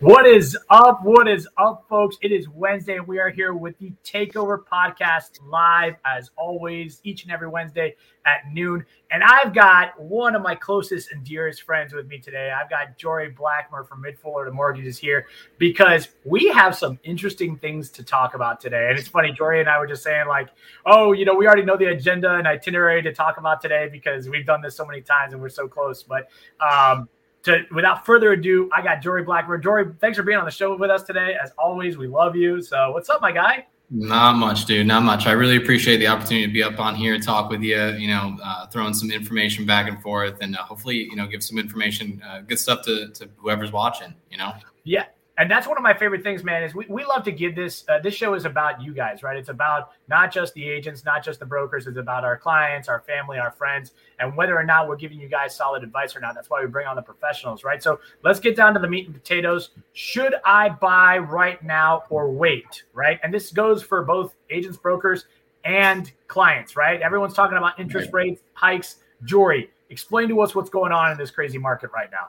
What 0.00 0.26
is 0.26 0.58
up? 0.70 1.04
What 1.04 1.28
is 1.28 1.46
up, 1.56 1.86
folks? 1.88 2.16
It 2.20 2.32
is 2.32 2.48
Wednesday, 2.48 2.98
we 2.98 3.20
are 3.20 3.30
here 3.30 3.54
with 3.54 3.78
the 3.78 3.92
Takeover 4.04 4.58
Podcast 4.64 5.38
live 5.46 5.94
as 6.04 6.32
always, 6.36 7.00
each 7.04 7.22
and 7.22 7.30
every 7.30 7.46
Wednesday 7.46 7.94
at 8.26 8.52
noon. 8.52 8.84
And 9.12 9.22
I've 9.22 9.54
got 9.54 9.98
one 10.00 10.34
of 10.34 10.42
my 10.42 10.56
closest 10.56 11.12
and 11.12 11.22
dearest 11.24 11.62
friends 11.62 11.94
with 11.94 12.08
me 12.08 12.18
today. 12.18 12.50
I've 12.50 12.68
got 12.68 12.98
Jory 12.98 13.32
Blackmer 13.32 13.88
from 13.88 14.00
Mid 14.00 14.18
Florida 14.18 14.50
Mortgages 14.50 14.98
here 14.98 15.26
because 15.58 16.08
we 16.24 16.48
have 16.48 16.74
some 16.74 16.98
interesting 17.04 17.56
things 17.56 17.88
to 17.90 18.02
talk 18.02 18.34
about 18.34 18.60
today. 18.60 18.88
And 18.90 18.98
it's 18.98 19.08
funny, 19.08 19.30
Jory 19.30 19.60
and 19.60 19.68
I 19.68 19.78
were 19.78 19.86
just 19.86 20.02
saying, 20.02 20.26
like, 20.26 20.48
oh, 20.86 21.12
you 21.12 21.24
know, 21.24 21.36
we 21.36 21.46
already 21.46 21.64
know 21.64 21.76
the 21.76 21.92
agenda 21.92 22.34
and 22.34 22.48
itinerary 22.48 23.00
to 23.02 23.12
talk 23.12 23.38
about 23.38 23.60
today 23.60 23.88
because 23.90 24.28
we've 24.28 24.44
done 24.44 24.60
this 24.60 24.74
so 24.74 24.84
many 24.84 25.02
times 25.02 25.34
and 25.34 25.40
we're 25.40 25.48
so 25.48 25.68
close. 25.68 26.02
But 26.02 26.28
um, 26.60 27.08
to 27.44 27.64
without 27.70 28.04
further 28.04 28.32
ado, 28.32 28.68
I 28.72 28.82
got 28.82 29.00
Jory 29.00 29.24
Blackmer. 29.24 29.62
Jory, 29.62 29.92
thanks 30.00 30.18
for 30.18 30.24
being 30.24 30.38
on 30.38 30.44
the 30.44 30.50
show 30.50 30.76
with 30.76 30.90
us 30.90 31.02
today. 31.02 31.36
As 31.42 31.52
always, 31.58 31.96
we 31.96 32.06
love 32.08 32.36
you. 32.36 32.60
So, 32.62 32.90
what's 32.92 33.08
up, 33.08 33.20
my 33.20 33.32
guy? 33.32 33.66
Not 33.90 34.36
much, 34.36 34.64
dude. 34.64 34.86
Not 34.86 35.02
much. 35.02 35.26
I 35.26 35.32
really 35.32 35.56
appreciate 35.56 35.98
the 35.98 36.06
opportunity 36.06 36.46
to 36.46 36.52
be 36.52 36.62
up 36.62 36.80
on 36.80 36.94
here, 36.94 37.14
and 37.14 37.22
talk 37.22 37.50
with 37.50 37.60
you. 37.60 37.78
You 37.92 38.08
know, 38.08 38.36
uh, 38.42 38.66
throwing 38.66 38.94
some 38.94 39.10
information 39.10 39.66
back 39.66 39.88
and 39.88 40.02
forth, 40.02 40.38
and 40.40 40.56
uh, 40.56 40.62
hopefully, 40.62 40.96
you 40.96 41.16
know, 41.16 41.26
give 41.26 41.42
some 41.42 41.58
information, 41.58 42.20
uh, 42.26 42.40
good 42.40 42.58
stuff 42.58 42.82
to 42.86 43.10
to 43.10 43.28
whoever's 43.36 43.72
watching. 43.72 44.14
You 44.30 44.38
know. 44.38 44.52
Yeah, 44.84 45.04
and 45.36 45.50
that's 45.50 45.66
one 45.66 45.76
of 45.76 45.82
my 45.82 45.94
favorite 45.94 46.22
things, 46.22 46.44
man. 46.44 46.62
Is 46.62 46.74
we, 46.74 46.86
we 46.88 47.04
love 47.04 47.24
to 47.24 47.32
give 47.32 47.56
this. 47.56 47.84
Uh, 47.88 47.98
this 47.98 48.14
show 48.14 48.34
is 48.34 48.44
about 48.44 48.80
you 48.80 48.94
guys, 48.94 49.22
right? 49.22 49.36
It's 49.36 49.48
about 49.48 49.90
not 50.08 50.32
just 50.32 50.54
the 50.54 50.68
agents, 50.68 51.04
not 51.04 51.24
just 51.24 51.40
the 51.40 51.46
brokers. 51.46 51.86
It's 51.86 51.98
about 51.98 52.24
our 52.24 52.36
clients, 52.36 52.88
our 52.88 53.00
family, 53.00 53.38
our 53.38 53.50
friends, 53.50 53.92
and 54.20 54.36
whether 54.36 54.56
or 54.56 54.62
not 54.62 54.88
we're 54.88 54.96
giving 54.96 55.18
you 55.18 55.28
guys 55.28 55.56
solid 55.56 55.82
advice 55.82 56.14
or 56.14 56.20
not. 56.20 56.34
That's 56.36 56.50
why 56.50 56.60
we 56.60 56.68
bring 56.68 56.86
on 56.86 56.94
the 56.94 57.02
professionals, 57.02 57.64
right? 57.64 57.82
So 57.82 57.98
let's 58.22 58.38
get 58.38 58.54
down 58.54 58.74
to 58.74 58.80
the 58.80 58.88
meat 58.88 59.06
and 59.06 59.14
potatoes. 59.14 59.70
Should 59.92 60.36
I 60.44 60.68
buy 60.68 61.18
right 61.18 61.62
now 61.64 62.04
or 62.10 62.30
wait, 62.30 62.84
right? 62.92 63.18
And 63.24 63.34
this 63.34 63.50
goes 63.50 63.82
for 63.82 64.04
both 64.04 64.34
agents, 64.50 64.78
brokers, 64.78 65.26
and 65.64 66.12
clients, 66.28 66.76
right? 66.76 67.00
Everyone's 67.02 67.34
talking 67.34 67.56
about 67.56 67.80
interest 67.80 68.10
rates 68.12 68.42
hikes. 68.52 68.96
Jory, 69.24 69.70
explain 69.90 70.28
to 70.28 70.40
us 70.42 70.54
what's 70.54 70.70
going 70.70 70.92
on 70.92 71.10
in 71.10 71.18
this 71.18 71.30
crazy 71.30 71.58
market 71.58 71.90
right 71.92 72.10
now. 72.12 72.28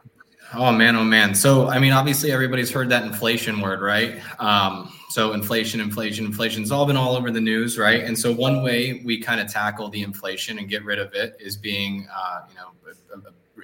Oh 0.53 0.71
man, 0.71 0.95
oh 0.95 1.03
man. 1.03 1.35
So 1.35 1.67
I 1.67 1.79
mean, 1.79 1.91
obviously 1.91 2.31
everybody's 2.31 2.71
heard 2.71 2.89
that 2.89 3.03
inflation 3.03 3.59
word, 3.61 3.81
right? 3.81 4.21
Um, 4.39 4.91
so 5.09 5.33
inflation, 5.33 5.79
inflation, 5.79 6.25
inflation. 6.25 6.25
inflation's 6.25 6.71
all 6.71 6.85
been 6.85 6.97
all 6.97 7.15
over 7.15 7.31
the 7.31 7.41
news, 7.41 7.77
right? 7.77 8.03
And 8.03 8.17
so 8.17 8.33
one 8.33 8.63
way 8.63 9.01
we 9.05 9.19
kind 9.19 9.39
of 9.39 9.51
tackle 9.51 9.89
the 9.89 10.01
inflation 10.01 10.59
and 10.59 10.69
get 10.69 10.83
rid 10.83 10.99
of 10.99 11.13
it 11.13 11.37
is 11.39 11.55
being, 11.55 12.07
uh, 12.13 12.41
you 12.49 12.55
know, 12.55 12.69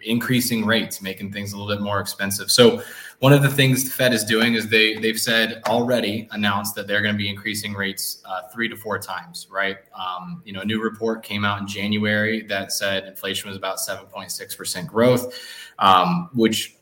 increasing 0.04 0.66
rates, 0.66 1.02
making 1.02 1.32
things 1.32 1.54
a 1.54 1.58
little 1.58 1.74
bit 1.74 1.84
more 1.84 2.00
expensive. 2.00 2.50
So 2.52 2.82
one 3.20 3.34
of 3.34 3.44
the 3.44 3.50
things 3.50 3.84
the 3.84 3.92
Fed 3.92 4.14
is 4.14 4.24
doing 4.24 4.56
is 4.56 4.68
they 4.68 4.96
they've 4.96 5.20
said 5.20 5.62
already 5.68 6.28
announced 6.32 6.74
that 6.76 6.88
they're 6.88 7.02
going 7.02 7.14
to 7.14 7.18
be 7.18 7.30
increasing 7.30 7.74
rates 7.74 8.22
uh, 8.26 8.48
three 8.54 8.68
to 8.68 8.76
four 8.76 8.98
times, 8.98 9.48
right? 9.52 9.78
Um, 9.98 10.42
you 10.44 10.54
know, 10.54 10.62
a 10.62 10.66
new 10.66 10.82
report 10.82 11.22
came 11.24 11.46
out 11.46 11.60
in 11.62 11.68
January 11.68 12.42
that 12.44 12.72
said 12.72 13.06
inflation 13.06 13.50
was 13.50 13.58
about 13.58 13.80
seven 13.80 14.06
point 14.06 14.32
six 14.32 14.56
percent 14.56 14.88
growth, 14.88 15.38
um, 15.78 16.30
which 16.34 16.76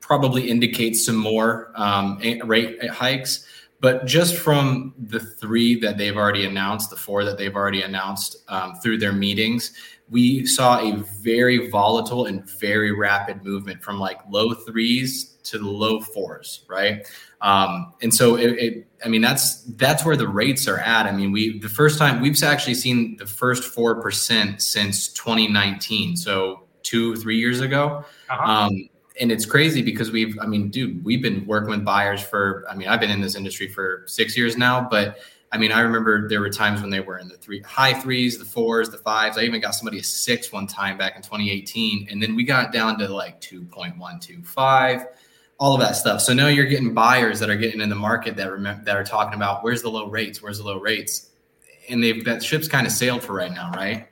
probably 0.00 0.50
indicates 0.50 1.06
some 1.06 1.16
more 1.16 1.70
um, 1.76 2.18
rate 2.44 2.90
hikes. 2.90 3.46
But 3.84 4.06
just 4.06 4.36
from 4.36 4.94
the 4.96 5.20
three 5.20 5.78
that 5.80 5.98
they've 5.98 6.16
already 6.16 6.46
announced, 6.46 6.88
the 6.88 6.96
four 6.96 7.22
that 7.22 7.36
they've 7.36 7.54
already 7.54 7.82
announced 7.82 8.38
um, 8.48 8.76
through 8.76 8.96
their 8.96 9.12
meetings, 9.12 9.74
we 10.08 10.46
saw 10.46 10.80
a 10.80 10.96
very 11.20 11.68
volatile 11.68 12.24
and 12.24 12.48
very 12.58 12.92
rapid 12.92 13.44
movement 13.44 13.82
from 13.82 13.98
like 13.98 14.20
low 14.30 14.54
threes 14.54 15.34
to 15.42 15.58
the 15.58 15.68
low 15.68 16.00
fours, 16.00 16.64
right? 16.66 17.06
Um, 17.42 17.92
and 18.00 18.14
so 18.14 18.36
it, 18.36 18.52
it, 18.52 18.86
I 19.04 19.08
mean, 19.08 19.20
that's 19.20 19.64
that's 19.76 20.02
where 20.02 20.16
the 20.16 20.28
rates 20.28 20.66
are 20.66 20.78
at. 20.78 21.04
I 21.04 21.12
mean, 21.12 21.30
we 21.30 21.58
the 21.58 21.68
first 21.68 21.98
time 21.98 22.22
we've 22.22 22.42
actually 22.42 22.76
seen 22.76 23.18
the 23.18 23.26
first 23.26 23.64
four 23.64 24.00
percent 24.00 24.62
since 24.62 25.08
2019, 25.08 26.16
so 26.16 26.62
two 26.82 27.16
three 27.16 27.36
years 27.36 27.60
ago. 27.60 28.02
Uh-huh. 28.30 28.50
Um, 28.50 28.88
and 29.20 29.30
it's 29.30 29.46
crazy 29.46 29.82
because 29.82 30.10
we've, 30.10 30.36
I 30.40 30.46
mean, 30.46 30.70
dude, 30.70 31.04
we've 31.04 31.22
been 31.22 31.46
working 31.46 31.70
with 31.70 31.84
buyers 31.84 32.20
for, 32.20 32.64
I 32.68 32.74
mean, 32.74 32.88
I've 32.88 33.00
been 33.00 33.10
in 33.10 33.20
this 33.20 33.36
industry 33.36 33.68
for 33.68 34.02
six 34.06 34.36
years 34.36 34.56
now, 34.56 34.86
but 34.90 35.18
I 35.52 35.56
mean, 35.56 35.70
I 35.70 35.80
remember 35.80 36.28
there 36.28 36.40
were 36.40 36.50
times 36.50 36.80
when 36.80 36.90
they 36.90 36.98
were 36.98 37.16
in 37.16 37.28
the 37.28 37.36
three 37.36 37.60
high 37.60 37.94
threes, 37.94 38.38
the 38.38 38.44
fours, 38.44 38.90
the 38.90 38.98
fives. 38.98 39.38
I 39.38 39.42
even 39.42 39.60
got 39.60 39.70
somebody 39.70 40.00
a 40.00 40.02
six 40.02 40.50
one 40.50 40.66
time 40.66 40.98
back 40.98 41.14
in 41.14 41.22
2018. 41.22 42.08
And 42.10 42.20
then 42.20 42.34
we 42.34 42.42
got 42.42 42.72
down 42.72 42.98
to 42.98 43.06
like 43.06 43.40
2.125, 43.40 45.06
all 45.60 45.74
of 45.74 45.80
that 45.80 45.92
stuff. 45.92 46.20
So 46.22 46.34
now 46.34 46.48
you're 46.48 46.66
getting 46.66 46.92
buyers 46.92 47.38
that 47.38 47.50
are 47.50 47.56
getting 47.56 47.80
in 47.80 47.88
the 47.88 47.94
market 47.94 48.36
that 48.36 48.50
remember 48.50 48.82
that 48.84 48.96
are 48.96 49.04
talking 49.04 49.34
about 49.34 49.62
where's 49.62 49.82
the 49.82 49.90
low 49.90 50.08
rates, 50.08 50.42
where's 50.42 50.58
the 50.58 50.64
low 50.64 50.80
rates. 50.80 51.30
And 51.88 52.02
they've 52.02 52.24
that 52.24 52.42
ship's 52.42 52.66
kind 52.66 52.84
of 52.84 52.92
sailed 52.92 53.22
for 53.22 53.34
right 53.34 53.52
now, 53.52 53.70
right? 53.76 54.08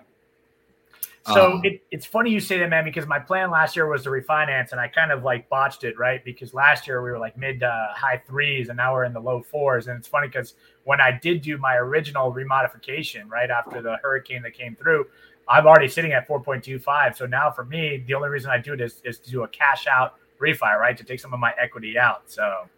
So 1.27 1.53
um, 1.53 1.61
it, 1.63 1.83
it's 1.93 2.05
funny 2.05 2.31
you 2.31 2.41
say 2.41 2.59
that, 2.59 2.69
man, 2.69 2.85
because 2.85 3.07
my 3.07 3.21
plan 3.21 3.51
last 3.51 3.77
year 3.77 3.87
was 3.87 4.03
to 4.05 4.11
refinance, 4.11 4.73
and 4.73 4.81
I 4.81 4.89
kind 4.89 5.13
of 5.13 5.23
like 5.23 5.49
botched 5.49 5.85
it, 5.85 5.97
right? 5.97 6.25
Because 6.25 6.53
last 6.53 6.89
year 6.89 7.01
we 7.01 7.11
were 7.11 7.19
like 7.19 7.39
mid 7.39 7.61
to 7.61 7.93
high 7.95 8.21
threes, 8.27 8.71
and 8.71 8.77
now 8.77 8.93
we're 8.93 9.05
in 9.05 9.13
the 9.13 9.21
low 9.21 9.41
fours. 9.41 9.87
And 9.87 9.97
it's 9.97 10.09
funny 10.09 10.27
because 10.27 10.55
when 10.83 11.01
I 11.01 11.13
did 11.13 11.43
do 11.43 11.59
my 11.59 11.77
original 11.77 12.33
remodification 12.33 13.29
right 13.29 13.51
after 13.51 13.81
the 13.81 13.99
hurricane 14.03 14.43
that 14.43 14.55
came 14.55 14.75
through, 14.75 15.07
I'm 15.49 15.67
already 15.67 15.89
sitting 15.89 16.13
at 16.13 16.27
4.25. 16.29 17.17
So 17.17 17.27
now 17.27 17.51
for 17.51 17.65
me, 17.65 18.03
the 18.07 18.15
only 18.15 18.29
reason 18.29 18.51
I 18.51 18.59
do 18.59 18.73
it 18.73 18.81
is, 18.81 19.01
is 19.05 19.19
to 19.21 19.31
do 19.31 19.43
a 19.45 19.49
cash 19.49 19.87
out 19.87 20.15
refi, 20.41 20.77
right? 20.79 20.97
To 20.97 21.05
take 21.05 21.21
some 21.21 21.33
of 21.33 21.39
my 21.39 21.53
equity 21.61 21.99
out. 21.99 22.23
So 22.27 22.69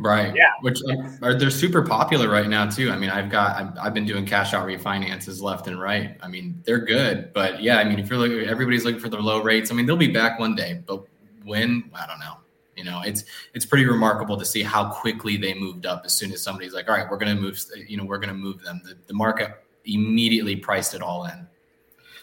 Right. 0.00 0.34
Yeah. 0.34 0.52
Which 0.62 0.78
um, 0.88 1.18
are 1.20 1.34
they're 1.34 1.50
super 1.50 1.82
popular 1.82 2.30
right 2.30 2.48
now 2.48 2.66
too. 2.66 2.90
I 2.90 2.96
mean, 2.96 3.10
I've 3.10 3.30
got 3.30 3.56
I've, 3.56 3.78
I've, 3.78 3.94
been 3.94 4.06
doing 4.06 4.24
cash 4.24 4.54
out 4.54 4.66
refinances 4.66 5.42
left 5.42 5.66
and 5.66 5.78
right. 5.78 6.16
I 6.22 6.28
mean, 6.28 6.62
they're 6.64 6.78
good, 6.78 7.34
but 7.34 7.62
yeah, 7.62 7.76
I 7.76 7.84
mean, 7.84 7.98
if 7.98 8.08
you're 8.08 8.18
looking, 8.18 8.48
everybody's 8.48 8.86
looking 8.86 8.98
for 8.98 9.10
the 9.10 9.18
low 9.18 9.42
rates. 9.42 9.70
I 9.70 9.74
mean, 9.74 9.84
they'll 9.84 9.98
be 9.98 10.08
back 10.08 10.38
one 10.38 10.54
day, 10.54 10.82
but 10.86 11.04
when 11.44 11.90
I 11.94 12.06
don't 12.06 12.18
know. 12.18 12.36
You 12.76 12.84
know, 12.84 13.02
it's 13.04 13.24
it's 13.52 13.66
pretty 13.66 13.84
remarkable 13.84 14.38
to 14.38 14.44
see 14.44 14.62
how 14.62 14.90
quickly 14.90 15.36
they 15.36 15.52
moved 15.52 15.84
up 15.84 16.04
as 16.06 16.14
soon 16.14 16.32
as 16.32 16.42
somebody's 16.42 16.72
like, 16.72 16.88
all 16.88 16.96
right, 16.96 17.06
we're 17.10 17.18
going 17.18 17.36
to 17.36 17.40
move. 17.40 17.62
You 17.86 17.98
know, 17.98 18.04
we're 18.04 18.16
going 18.16 18.30
to 18.30 18.34
move 18.34 18.62
them. 18.62 18.80
The, 18.82 18.96
the 19.06 19.12
market 19.12 19.50
immediately 19.84 20.56
priced 20.56 20.94
it 20.94 21.02
all 21.02 21.26
in. 21.26 21.46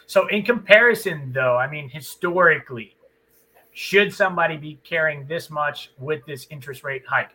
So, 0.07 0.25
in 0.29 0.41
comparison, 0.41 1.31
though, 1.31 1.57
I 1.57 1.69
mean, 1.69 1.89
historically, 1.89 2.95
should 3.73 4.11
somebody 4.11 4.57
be 4.57 4.79
carrying 4.83 5.27
this 5.27 5.51
much 5.51 5.91
with 5.99 6.25
this 6.25 6.47
interest 6.49 6.83
rate 6.83 7.03
hike? 7.07 7.29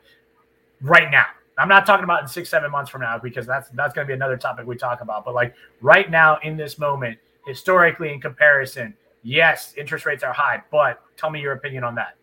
Right 0.83 1.11
now. 1.11 1.27
I'm 1.59 1.69
not 1.69 1.87
talking 1.87 2.05
about 2.05 2.23
in 2.23 2.29
six, 2.29 2.49
seven 2.49 2.71
months 2.71 2.91
from 2.91 3.03
now 3.03 3.19
because 3.19 3.47
that's 3.47 3.69
that's 3.71 3.95
going 3.95 4.07
to 4.07 4.09
be 4.09 4.15
another 4.15 4.37
topic 4.37 4.67
we 4.67 4.77
talk 4.77 5.01
about. 5.01 5.25
But 5.25 5.35
like 5.35 5.55
right 5.81 6.11
now, 6.11 6.39
in 6.43 6.57
this 6.57 6.79
moment, 6.79 7.19
historically, 7.47 8.13
in 8.13 8.21
comparison, 8.21 8.95
yes, 9.23 9.75
interest 9.77 10.07
rates 10.07 10.23
are 10.23 10.33
high. 10.33 10.63
But 10.71 11.03
tell 11.17 11.31
me 11.31 11.41
your 11.41 11.53
opinion 11.53 11.85
on 11.85 11.95
that. 11.97 12.17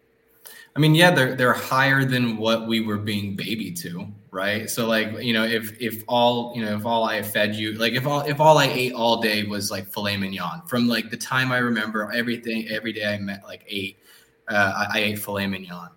I 0.76 0.80
mean, 0.80 0.96
yeah, 0.96 1.12
they're 1.12 1.36
they're 1.36 1.54
higher 1.54 2.06
than 2.06 2.38
what 2.38 2.68
we 2.68 2.82
were 2.82 2.98
being 2.98 3.36
baby 3.36 3.72
to, 3.72 4.08
right? 4.32 4.68
So 4.70 4.88
like, 4.88 5.22
you 5.22 5.34
know, 5.34 5.44
if 5.44 5.80
if 5.80 6.04
all 6.08 6.54
you 6.56 6.66
know, 6.66 6.76
if 6.76 6.86
all 6.86 7.04
I 7.04 7.22
fed 7.22 7.54
you, 7.54 7.74
like 7.74 7.94
if 7.94 8.08
all 8.08 8.22
if 8.22 8.40
all 8.40 8.58
I 8.58 8.66
ate 8.66 8.94
all 8.94 9.22
day 9.22 9.44
was 9.44 9.70
like 9.70 9.92
filet 9.94 10.18
mignon, 10.18 10.64
from 10.68 10.88
like 10.88 11.12
the 11.12 11.18
time 11.18 11.52
I 11.52 11.60
remember 11.60 12.12
everything 12.12 12.68
every 12.70 12.94
day 12.94 13.14
I 13.14 13.20
met 13.20 13.44
like 13.44 13.64
ate, 13.68 13.98
uh, 14.48 14.88
I, 14.92 15.00
I 15.00 15.04
ate 15.04 15.20
filet 15.20 15.46
mignon 15.46 15.90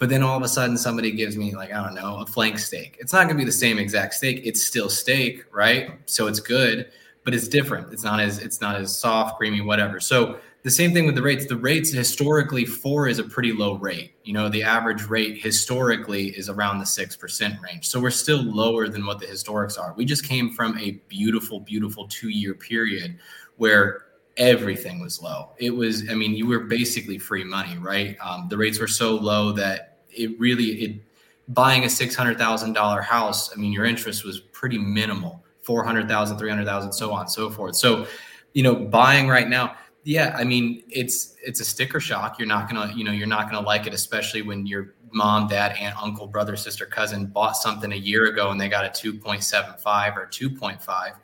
but 0.00 0.08
then 0.08 0.24
all 0.24 0.36
of 0.36 0.42
a 0.42 0.48
sudden 0.48 0.76
somebody 0.76 1.12
gives 1.12 1.36
me 1.36 1.54
like 1.54 1.72
i 1.72 1.80
don't 1.80 1.94
know 1.94 2.16
a 2.16 2.26
flank 2.26 2.58
steak. 2.58 2.96
It's 2.98 3.12
not 3.12 3.26
going 3.26 3.36
to 3.36 3.42
be 3.42 3.44
the 3.44 3.52
same 3.52 3.78
exact 3.78 4.14
steak. 4.14 4.40
It's 4.44 4.66
still 4.66 4.88
steak 4.88 5.44
right? 5.52 5.92
So 6.06 6.26
it's 6.26 6.40
good 6.40 6.90
but 7.24 7.34
it's 7.34 7.48
different. 7.48 7.92
It's 7.92 8.02
not 8.02 8.20
as 8.20 8.38
it's 8.38 8.60
not 8.60 8.76
as 8.76 8.96
soft 8.96 9.36
creamy 9.36 9.60
whatever. 9.60 10.00
So 10.00 10.40
the 10.62 10.70
same 10.70 10.92
thing 10.92 11.06
with 11.06 11.14
the 11.14 11.22
rates. 11.22 11.46
The 11.46 11.56
rates 11.56 11.92
historically 11.92 12.64
four 12.64 13.08
is 13.08 13.18
a 13.18 13.24
pretty 13.24 13.52
low 13.52 13.76
rate. 13.76 14.14
You 14.24 14.32
know 14.32 14.48
the 14.48 14.62
average 14.62 15.04
rate 15.04 15.42
historically 15.42 16.28
is 16.28 16.48
around 16.48 16.78
the 16.78 16.84
6% 16.84 17.62
range. 17.62 17.88
So 17.88 18.00
we're 18.00 18.10
still 18.10 18.42
lower 18.42 18.88
than 18.88 19.06
what 19.06 19.20
the 19.20 19.26
historics 19.26 19.78
are. 19.78 19.94
We 19.96 20.04
just 20.04 20.26
came 20.26 20.50
from 20.50 20.78
a 20.78 20.92
beautiful 21.08 21.60
beautiful 21.60 22.08
two 22.08 22.30
year 22.30 22.54
period 22.54 23.18
where 23.56 24.06
everything 24.36 25.00
was 25.00 25.20
low. 25.20 25.50
It 25.58 25.70
was 25.70 26.08
i 26.08 26.14
mean 26.14 26.34
you 26.34 26.46
were 26.46 26.60
basically 26.60 27.18
free 27.18 27.44
money 27.44 27.76
right? 27.78 28.16
Um, 28.20 28.48
the 28.48 28.56
rates 28.56 28.80
were 28.80 28.88
so 28.88 29.14
low 29.14 29.52
that 29.52 29.89
it 30.12 30.38
really 30.38 30.64
it 30.64 31.00
buying 31.48 31.84
a 31.84 31.90
six 31.90 32.14
hundred 32.14 32.38
thousand 32.38 32.72
dollar 32.72 33.00
house. 33.00 33.52
I 33.52 33.56
mean, 33.56 33.72
your 33.72 33.84
interest 33.84 34.24
was 34.24 34.40
pretty 34.40 34.78
minimal, 34.78 35.44
four 35.62 35.84
hundred 35.84 36.08
thousand, 36.08 36.38
three 36.38 36.50
hundred 36.50 36.66
thousand, 36.66 36.92
so 36.92 37.12
on 37.12 37.22
and 37.22 37.30
so 37.30 37.50
forth. 37.50 37.76
So, 37.76 38.06
you 38.52 38.62
know, 38.62 38.74
buying 38.74 39.28
right 39.28 39.48
now, 39.48 39.76
yeah, 40.04 40.34
I 40.38 40.44
mean, 40.44 40.82
it's 40.88 41.36
it's 41.44 41.60
a 41.60 41.64
sticker 41.64 42.00
shock. 42.00 42.38
You're 42.38 42.48
not 42.48 42.68
gonna, 42.68 42.92
you 42.94 43.04
know, 43.04 43.12
you're 43.12 43.26
not 43.26 43.50
gonna 43.50 43.66
like 43.66 43.86
it, 43.86 43.94
especially 43.94 44.42
when 44.42 44.66
your 44.66 44.94
mom, 45.12 45.48
dad, 45.48 45.76
aunt, 45.78 46.00
uncle, 46.00 46.26
brother, 46.26 46.56
sister, 46.56 46.86
cousin 46.86 47.26
bought 47.26 47.56
something 47.56 47.92
a 47.92 47.96
year 47.96 48.26
ago 48.26 48.50
and 48.50 48.60
they 48.60 48.68
got 48.68 48.84
a 48.84 48.88
2.75 48.88 50.16
or 50.16 50.26
2.5. 50.26 51.14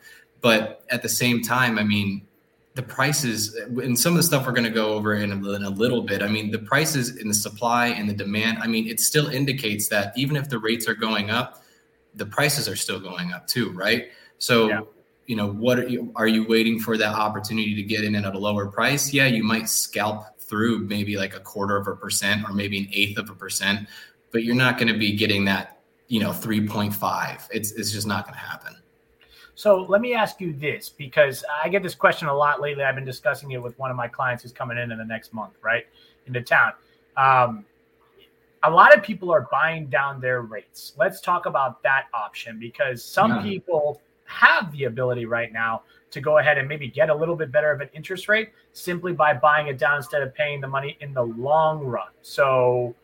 But 0.40 0.84
at 0.90 1.02
the 1.02 1.08
same 1.08 1.40
time, 1.40 1.78
I 1.78 1.84
mean, 1.84 2.26
the 2.76 2.82
prices 2.82 3.54
and 3.54 3.98
some 3.98 4.12
of 4.12 4.18
the 4.18 4.22
stuff 4.22 4.46
we're 4.46 4.52
going 4.52 4.64
to 4.64 4.70
go 4.70 4.92
over 4.92 5.14
in 5.14 5.32
a, 5.32 5.52
in 5.52 5.64
a, 5.64 5.70
little 5.70 6.02
bit. 6.02 6.22
I 6.22 6.28
mean, 6.28 6.50
the 6.50 6.58
prices 6.58 7.16
in 7.16 7.26
the 7.26 7.34
supply 7.34 7.86
and 7.86 8.06
the 8.06 8.12
demand. 8.12 8.58
I 8.58 8.66
mean, 8.66 8.86
it 8.86 9.00
still 9.00 9.28
indicates 9.28 9.88
that 9.88 10.12
even 10.14 10.36
if 10.36 10.50
the 10.50 10.58
rates 10.58 10.86
are 10.86 10.94
going 10.94 11.30
up, 11.30 11.64
the 12.14 12.26
prices 12.26 12.68
are 12.68 12.76
still 12.76 13.00
going 13.00 13.32
up 13.32 13.46
too, 13.46 13.70
right? 13.72 14.08
So, 14.36 14.68
yeah. 14.68 14.80
you 15.24 15.36
know, 15.36 15.50
what 15.50 15.78
are 15.78 15.88
you, 15.88 16.12
are 16.16 16.26
you 16.26 16.46
waiting 16.46 16.78
for 16.78 16.98
that 16.98 17.14
opportunity 17.14 17.74
to 17.74 17.82
get 17.82 18.04
in 18.04 18.14
at 18.14 18.34
a 18.34 18.38
lower 18.38 18.66
price? 18.66 19.10
Yeah, 19.10 19.26
you 19.26 19.42
might 19.42 19.70
scalp 19.70 20.38
through 20.38 20.80
maybe 20.80 21.16
like 21.16 21.34
a 21.34 21.40
quarter 21.40 21.78
of 21.78 21.88
a 21.88 21.96
percent 21.96 22.44
or 22.46 22.52
maybe 22.52 22.78
an 22.78 22.88
eighth 22.92 23.16
of 23.16 23.30
a 23.30 23.34
percent, 23.34 23.88
but 24.32 24.44
you're 24.44 24.54
not 24.54 24.76
going 24.76 24.92
to 24.92 24.98
be 24.98 25.16
getting 25.16 25.46
that, 25.46 25.80
you 26.08 26.20
know, 26.20 26.30
3.5. 26.30 27.48
It's 27.52 27.72
it's 27.72 27.90
just 27.90 28.06
not 28.06 28.26
going 28.26 28.34
to 28.34 28.40
happen. 28.40 28.76
So 29.56 29.86
let 29.88 30.02
me 30.02 30.12
ask 30.12 30.38
you 30.38 30.52
this 30.52 30.90
because 30.90 31.42
I 31.64 31.70
get 31.70 31.82
this 31.82 31.94
question 31.94 32.28
a 32.28 32.34
lot 32.34 32.60
lately. 32.60 32.84
I've 32.84 32.94
been 32.94 33.06
discussing 33.06 33.50
it 33.52 33.62
with 33.62 33.76
one 33.78 33.90
of 33.90 33.96
my 33.96 34.06
clients 34.06 34.42
who's 34.42 34.52
coming 34.52 34.76
in 34.76 34.92
in 34.92 34.98
the 34.98 35.04
next 35.04 35.32
month, 35.32 35.54
right, 35.62 35.86
into 36.26 36.42
town. 36.42 36.72
Um, 37.16 37.64
a 38.62 38.70
lot 38.70 38.94
of 38.94 39.02
people 39.02 39.32
are 39.32 39.48
buying 39.50 39.86
down 39.86 40.20
their 40.20 40.42
rates. 40.42 40.92
Let's 40.98 41.22
talk 41.22 41.46
about 41.46 41.82
that 41.84 42.04
option 42.12 42.58
because 42.58 43.02
some 43.02 43.30
yeah. 43.30 43.42
people 43.42 44.02
have 44.26 44.70
the 44.72 44.84
ability 44.84 45.24
right 45.24 45.52
now 45.52 45.82
to 46.10 46.20
go 46.20 46.36
ahead 46.38 46.58
and 46.58 46.68
maybe 46.68 46.88
get 46.88 47.08
a 47.08 47.14
little 47.14 47.36
bit 47.36 47.50
better 47.50 47.70
of 47.70 47.80
an 47.80 47.88
interest 47.94 48.28
rate 48.28 48.50
simply 48.74 49.14
by 49.14 49.32
buying 49.32 49.68
it 49.68 49.78
down 49.78 49.96
instead 49.96 50.22
of 50.22 50.34
paying 50.34 50.60
the 50.60 50.68
money 50.68 50.98
in 51.00 51.14
the 51.14 51.22
long 51.22 51.82
run. 51.82 52.08
So 52.20 52.94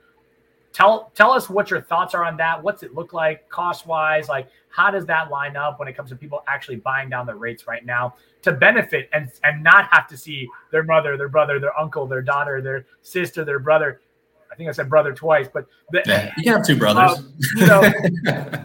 tell 0.72 1.12
tell 1.14 1.32
us 1.32 1.48
what 1.50 1.70
your 1.70 1.80
thoughts 1.80 2.14
are 2.14 2.24
on 2.24 2.36
that. 2.38 2.62
What's 2.62 2.82
it 2.82 2.94
look 2.94 3.12
like 3.12 3.48
cost 3.48 3.86
wise? 3.86 4.28
Like 4.28 4.48
how 4.68 4.90
does 4.90 5.06
that 5.06 5.30
line 5.30 5.56
up 5.56 5.78
when 5.78 5.88
it 5.88 5.96
comes 5.96 6.10
to 6.10 6.16
people 6.16 6.42
actually 6.48 6.76
buying 6.76 7.08
down 7.08 7.26
their 7.26 7.36
rates 7.36 7.66
right 7.66 7.84
now 7.84 8.14
to 8.42 8.52
benefit 8.52 9.08
and 9.12 9.30
and 9.44 9.62
not 9.62 9.88
have 9.92 10.06
to 10.08 10.16
see 10.16 10.48
their 10.70 10.82
mother, 10.82 11.16
their 11.16 11.28
brother, 11.28 11.58
their 11.58 11.78
uncle, 11.78 12.06
their 12.06 12.22
daughter, 12.22 12.60
their 12.60 12.86
sister, 13.02 13.44
their 13.44 13.58
brother. 13.58 14.00
I 14.50 14.54
think 14.54 14.68
I 14.68 14.72
said 14.72 14.90
brother 14.90 15.14
twice, 15.14 15.48
but 15.52 15.66
the, 15.92 16.02
yeah, 16.06 16.32
you 16.36 16.52
have 16.52 16.66
two 16.66 16.76
brothers. 16.76 17.18
Um, 17.18 17.34
you 17.56 17.66
know, 17.66 17.82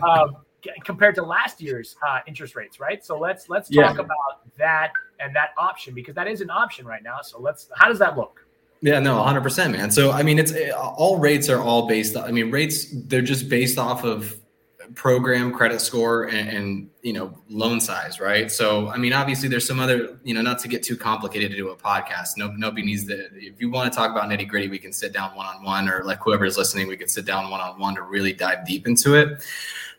um, 0.08 0.36
compared 0.84 1.16
to 1.16 1.24
last 1.24 1.62
year's 1.62 1.96
uh, 2.06 2.20
interest 2.28 2.56
rates, 2.56 2.80
right? 2.80 3.04
So 3.06 3.18
let's 3.18 3.50
let's 3.50 3.70
talk 3.70 3.96
yeah. 3.96 4.02
about 4.02 4.56
that 4.58 4.92
and 5.20 5.36
that 5.36 5.50
option 5.58 5.94
because 5.94 6.16
that 6.16 6.28
is 6.28 6.42
an 6.42 6.50
option 6.50 6.86
right 6.86 7.04
now. 7.04 7.22
So 7.22 7.40
let's 7.40 7.70
how 7.76 7.88
does 7.88 8.00
that 8.00 8.18
look? 8.18 8.47
Yeah, 8.82 9.00
no, 9.00 9.16
100%, 9.16 9.72
man. 9.72 9.90
So, 9.92 10.12
I 10.12 10.24
mean, 10.24 10.38
it's 10.38 10.54
all 10.76 11.18
rates 11.18 11.50
are 11.50 11.62
all 11.62 11.88
based, 11.88 12.16
I 12.16 12.32
mean, 12.32 12.52
rates, 12.52 12.88
they're 13.08 13.22
just 13.22 13.50
based 13.50 13.78
off 13.78 14.04
of 14.04 14.36
program 14.96 15.52
credit 15.54 15.82
score 15.82 16.26
and, 16.26 16.50
and, 16.50 16.90
you 17.02 17.14
know 17.14 17.34
loan 17.50 17.80
size 17.80 18.20
right? 18.20 18.52
So 18.52 18.90
i 18.90 18.98
mean 18.98 19.14
obviously 19.14 19.48
there's 19.48 19.66
some 19.66 19.80
other 19.80 20.20
you 20.26 20.34
know 20.34 20.42
not 20.42 20.60
to 20.60 20.68
get 20.68 20.84
too 20.84 20.98
complicated 20.98 21.52
to 21.52 21.58
do 21.58 21.70
a 21.70 21.76
podcast. 21.76 22.32
No, 22.36 22.52
nobody 22.52 22.84
needs 22.84 23.06
to 23.08 23.30
if 23.34 23.62
you 23.62 23.72
want 23.72 23.92
to 23.92 23.98
talk 23.98 24.12
about 24.12 24.30
nitty 24.30 24.46
gritty 24.48 24.68
we 24.68 24.78
can 24.78 24.92
sit 24.92 25.14
down 25.14 25.34
one-on-one 25.34 25.88
or 25.88 26.04
like 26.04 26.20
whoever 26.22 26.44
is 26.44 26.58
listening 26.58 26.88
we 26.88 26.98
can 26.98 27.08
sit 27.08 27.24
down 27.24 27.50
one-on-one 27.50 27.96
to 27.96 28.02
really 28.02 28.34
dive 28.34 28.66
deep 28.66 28.88
into 28.88 29.16
it 29.16 29.42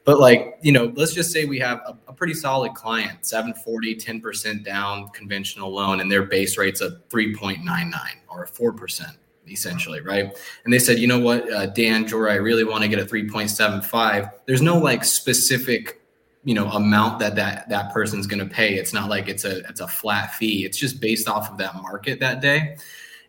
but 0.09 0.19
like 0.19 0.57
you 0.63 0.73
know 0.73 0.91
let's 0.97 1.13
just 1.13 1.31
say 1.31 1.45
we 1.45 1.59
have 1.59 1.83
a, 1.87 1.95
a 2.09 2.15
pretty 2.15 2.33
solid 2.33 2.73
client 2.73 3.27
740 3.27 3.95
10% 3.95 4.65
down 4.65 5.07
conventional 5.09 5.71
loan 5.71 6.01
and 6.01 6.11
their 6.11 6.23
base 6.23 6.57
rate's 6.57 6.81
a 6.81 6.93
3.99 7.11 7.93
or 8.31 8.45
a 8.45 8.49
4% 8.49 9.03
essentially, 9.51 10.01
right? 10.01 10.35
And 10.65 10.73
they 10.73 10.79
said, 10.79 10.99
you 10.99 11.07
know 11.07 11.19
what, 11.19 11.51
uh, 11.53 11.67
Dan, 11.67 12.07
Jory, 12.07 12.33
I 12.33 12.37
really 12.37 12.65
want 12.65 12.83
to 12.85 12.89
get 12.89 12.99
a 12.99 13.05
3.75. 13.05 14.31
There's 14.47 14.63
no 14.63 14.79
like 14.79 15.05
specific, 15.05 16.01
you 16.43 16.55
know, 16.55 16.71
amount 16.71 17.19
that 17.19 17.35
that 17.37 17.69
that 17.69 17.93
person's 17.93 18.27
going 18.27 18.47
to 18.47 18.55
pay. 18.55 18.77
It's 18.77 18.95
not 18.95 19.11
like 19.11 19.29
it's 19.29 19.45
a 19.45 19.59
it's 19.69 19.81
a 19.81 19.89
flat 19.89 20.35
fee. 20.35 20.65
It's 20.65 20.79
just 20.79 21.03
based 21.03 21.29
off 21.29 21.51
of 21.51 21.59
that 21.59 21.75
market 21.83 22.19
that 22.21 22.41
day. 22.41 22.79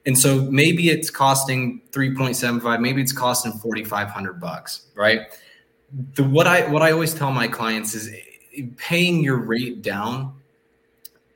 And 0.05 0.17
so 0.17 0.43
maybe 0.43 0.89
it's 0.89 1.09
costing 1.09 1.81
3.75, 1.91 2.79
maybe 2.79 3.01
it's 3.01 3.11
costing 3.11 3.51
4,500 3.51 4.39
bucks, 4.39 4.87
right? 4.95 5.27
The 6.13 6.23
what 6.23 6.47
I 6.47 6.69
what 6.69 6.81
I 6.81 6.91
always 6.91 7.13
tell 7.13 7.31
my 7.31 7.47
clients 7.47 7.95
is 7.95 8.09
eh, 8.57 8.63
paying 8.77 9.23
your 9.23 9.37
rate 9.37 9.81
down 9.81 10.33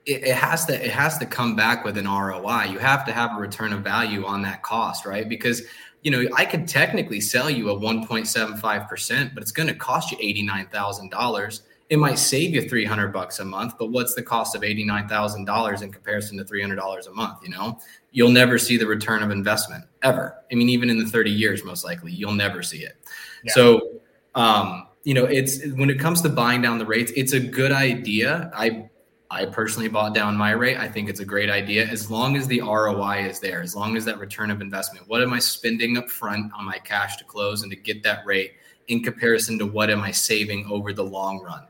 it, 0.06 0.24
it, 0.24 0.36
has 0.36 0.66
to 0.66 0.74
it 0.74 0.92
has 0.92 1.18
to 1.20 1.26
come 1.26 1.56
back 1.56 1.86
with 1.86 1.98
an 1.98 2.06
ROI. 2.06 2.66
You 2.66 2.80
have 2.80 3.06
to 3.06 3.12
have 3.12 3.38
a 3.38 3.40
return 3.40 3.74
of 3.74 3.82
value 3.82 4.26
on 4.26 4.42
that 4.44 4.62
cost, 4.62 5.06
right? 5.06 5.28
Because 5.28 5.64
you 6.02 6.12
know 6.12 6.26
I 6.36 6.46
could 6.46 6.68
technically 6.68 7.22
sell 7.22 7.50
you 7.50 7.70
a 7.70 7.80
1.75 7.80 8.90
percent, 8.90 9.34
but 9.34 9.42
it's 9.42 9.52
going 9.52 9.68
to 9.68 9.76
cost 9.76 10.12
you 10.12 10.18
eighty 10.20 10.44
nine 10.44 10.68
thousand 10.68 11.10
dollars. 11.10 11.64
It 11.90 11.98
might 11.98 12.18
save 12.18 12.54
you 12.56 12.68
three 12.68 12.86
hundred 12.86 13.14
bucks 13.14 13.40
a 13.40 13.46
month, 13.46 13.76
but 13.78 13.92
what's 13.92 14.16
the 14.16 14.24
cost 14.24 14.56
of 14.56 14.64
eighty 14.64 14.84
nine 14.84 15.08
thousand 15.08 15.46
dollars 15.46 15.82
in 15.82 15.92
comparison 15.92 16.38
to 16.38 16.44
three 16.44 16.62
hundred 16.62 16.78
dollars 16.78 17.08
a 17.08 17.12
month? 17.12 17.40
You 17.44 17.50
know, 17.50 17.80
you'll 18.12 18.32
never 18.32 18.58
see 18.58 18.78
the 18.78 18.88
return 18.88 19.24
of 19.24 19.32
investment 19.32 19.86
ever. 20.02 20.36
I 20.52 20.56
mean, 20.56 20.70
even 20.70 20.90
in 20.90 20.98
the 20.98 21.06
thirty 21.06 21.32
years, 21.32 21.64
most 21.64 21.86
likely, 21.86 22.12
you'll 22.12 22.34
never 22.34 22.62
see 22.64 22.80
it. 22.80 22.98
Yeah. 23.44 23.54
So. 23.54 23.90
Um, 24.36 24.88
you 25.04 25.14
know, 25.14 25.26
it's 25.26 25.66
when 25.74 25.90
it 25.90 26.00
comes 26.00 26.22
to 26.22 26.30
buying 26.30 26.62
down 26.62 26.78
the 26.78 26.86
rates, 26.86 27.12
it's 27.16 27.34
a 27.34 27.40
good 27.40 27.72
idea. 27.72 28.52
I 28.56 28.90
I 29.30 29.46
personally 29.46 29.90
bought 29.90 30.14
down 30.14 30.38
my 30.38 30.52
rate. 30.52 30.78
I 30.78 30.88
think 30.88 31.10
it's 31.10 31.20
a 31.20 31.26
great 31.26 31.50
idea 31.50 31.88
as 31.88 32.12
long 32.12 32.38
as 32.38 32.48
the 32.48 32.62
ROI 32.62 33.26
is 33.28 33.40
there, 33.40 33.62
as 33.62 33.76
long 33.76 33.98
as 33.98 34.06
that 34.06 34.20
return 34.20 34.52
of 34.52 34.62
investment. 34.62 35.08
What 35.08 35.24
am 35.24 35.34
I 35.34 35.40
spending 35.40 35.98
up 35.98 36.10
front 36.10 36.52
on 36.54 36.66
my 36.66 36.78
cash 36.78 37.18
to 37.18 37.24
close 37.24 37.64
and 37.64 37.72
to 37.72 37.76
get 37.76 38.04
that 38.04 38.26
rate 38.28 38.54
in 38.90 39.02
comparison 39.02 39.58
to 39.58 39.66
what 39.66 39.90
am 39.90 40.02
I 40.02 40.12
saving 40.12 40.68
over 40.70 40.94
the 40.94 41.04
long 41.04 41.42
run? 41.42 41.64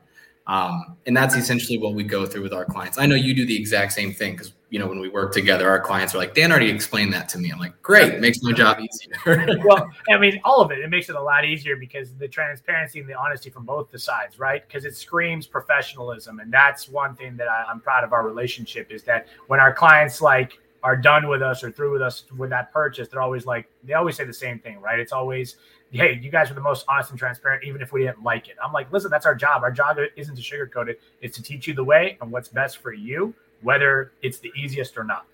Um, 0.46 0.96
and 1.06 1.16
that's 1.16 1.36
essentially 1.36 1.78
what 1.78 1.94
we 1.94 2.04
go 2.04 2.26
through 2.26 2.42
with 2.42 2.52
our 2.52 2.66
clients. 2.66 2.98
I 2.98 3.06
know 3.06 3.14
you 3.14 3.34
do 3.34 3.46
the 3.46 3.56
exact 3.56 3.92
same 3.92 4.12
thing 4.12 4.32
because 4.32 4.52
you 4.68 4.78
know 4.78 4.86
when 4.86 5.00
we 5.00 5.08
work 5.08 5.32
together, 5.32 5.68
our 5.70 5.80
clients 5.80 6.14
are 6.14 6.18
like, 6.18 6.34
Dan 6.34 6.50
already 6.50 6.70
explained 6.70 7.14
that 7.14 7.30
to 7.30 7.38
me. 7.38 7.50
I'm 7.50 7.58
like, 7.58 7.80
great, 7.80 8.20
makes 8.20 8.42
my 8.42 8.52
job 8.52 8.78
easier. 8.78 9.46
well, 9.64 9.90
I 10.10 10.18
mean, 10.18 10.40
all 10.44 10.60
of 10.60 10.70
it. 10.70 10.80
It 10.80 10.90
makes 10.90 11.08
it 11.08 11.16
a 11.16 11.22
lot 11.22 11.46
easier 11.46 11.76
because 11.76 12.12
the 12.14 12.28
transparency 12.28 13.00
and 13.00 13.08
the 13.08 13.14
honesty 13.14 13.48
from 13.48 13.64
both 13.64 13.90
the 13.90 13.98
sides, 13.98 14.38
right? 14.38 14.66
Because 14.66 14.84
it 14.84 14.94
screams 14.94 15.46
professionalism, 15.46 16.40
and 16.40 16.52
that's 16.52 16.88
one 16.88 17.14
thing 17.16 17.36
that 17.36 17.48
I, 17.48 17.64
I'm 17.70 17.80
proud 17.80 18.04
of 18.04 18.12
our 18.12 18.26
relationship 18.26 18.90
is 18.90 19.02
that 19.04 19.28
when 19.46 19.60
our 19.60 19.72
clients 19.72 20.20
like 20.20 20.58
are 20.82 20.96
done 20.96 21.26
with 21.26 21.40
us 21.40 21.64
or 21.64 21.70
through 21.70 21.92
with 21.92 22.02
us 22.02 22.24
with 22.36 22.50
that 22.50 22.70
purchase, 22.70 23.08
they're 23.08 23.22
always 23.22 23.46
like 23.46 23.66
they 23.82 23.94
always 23.94 24.16
say 24.16 24.24
the 24.24 24.34
same 24.34 24.58
thing, 24.58 24.78
right? 24.82 25.00
It's 25.00 25.12
always 25.12 25.56
hey, 25.94 26.18
you 26.20 26.30
guys 26.30 26.50
are 26.50 26.54
the 26.54 26.60
most 26.60 26.84
honest 26.88 27.10
and 27.10 27.18
transparent, 27.18 27.64
even 27.64 27.80
if 27.80 27.92
we 27.92 28.02
didn't 28.02 28.22
like 28.22 28.48
it. 28.48 28.56
I'm 28.62 28.72
like, 28.72 28.92
listen, 28.92 29.10
that's 29.10 29.26
our 29.26 29.34
job. 29.34 29.62
Our 29.62 29.70
job 29.70 29.98
isn't 30.16 30.34
to 30.36 30.42
sugarcoat 30.42 30.88
it, 30.88 31.00
it's 31.20 31.36
to 31.36 31.42
teach 31.42 31.66
you 31.66 31.74
the 31.74 31.84
way 31.84 32.18
and 32.20 32.30
what's 32.30 32.48
best 32.48 32.78
for 32.78 32.92
you, 32.92 33.34
whether 33.62 34.12
it's 34.22 34.38
the 34.38 34.52
easiest 34.56 34.96
or 34.98 35.04
not. 35.04 35.26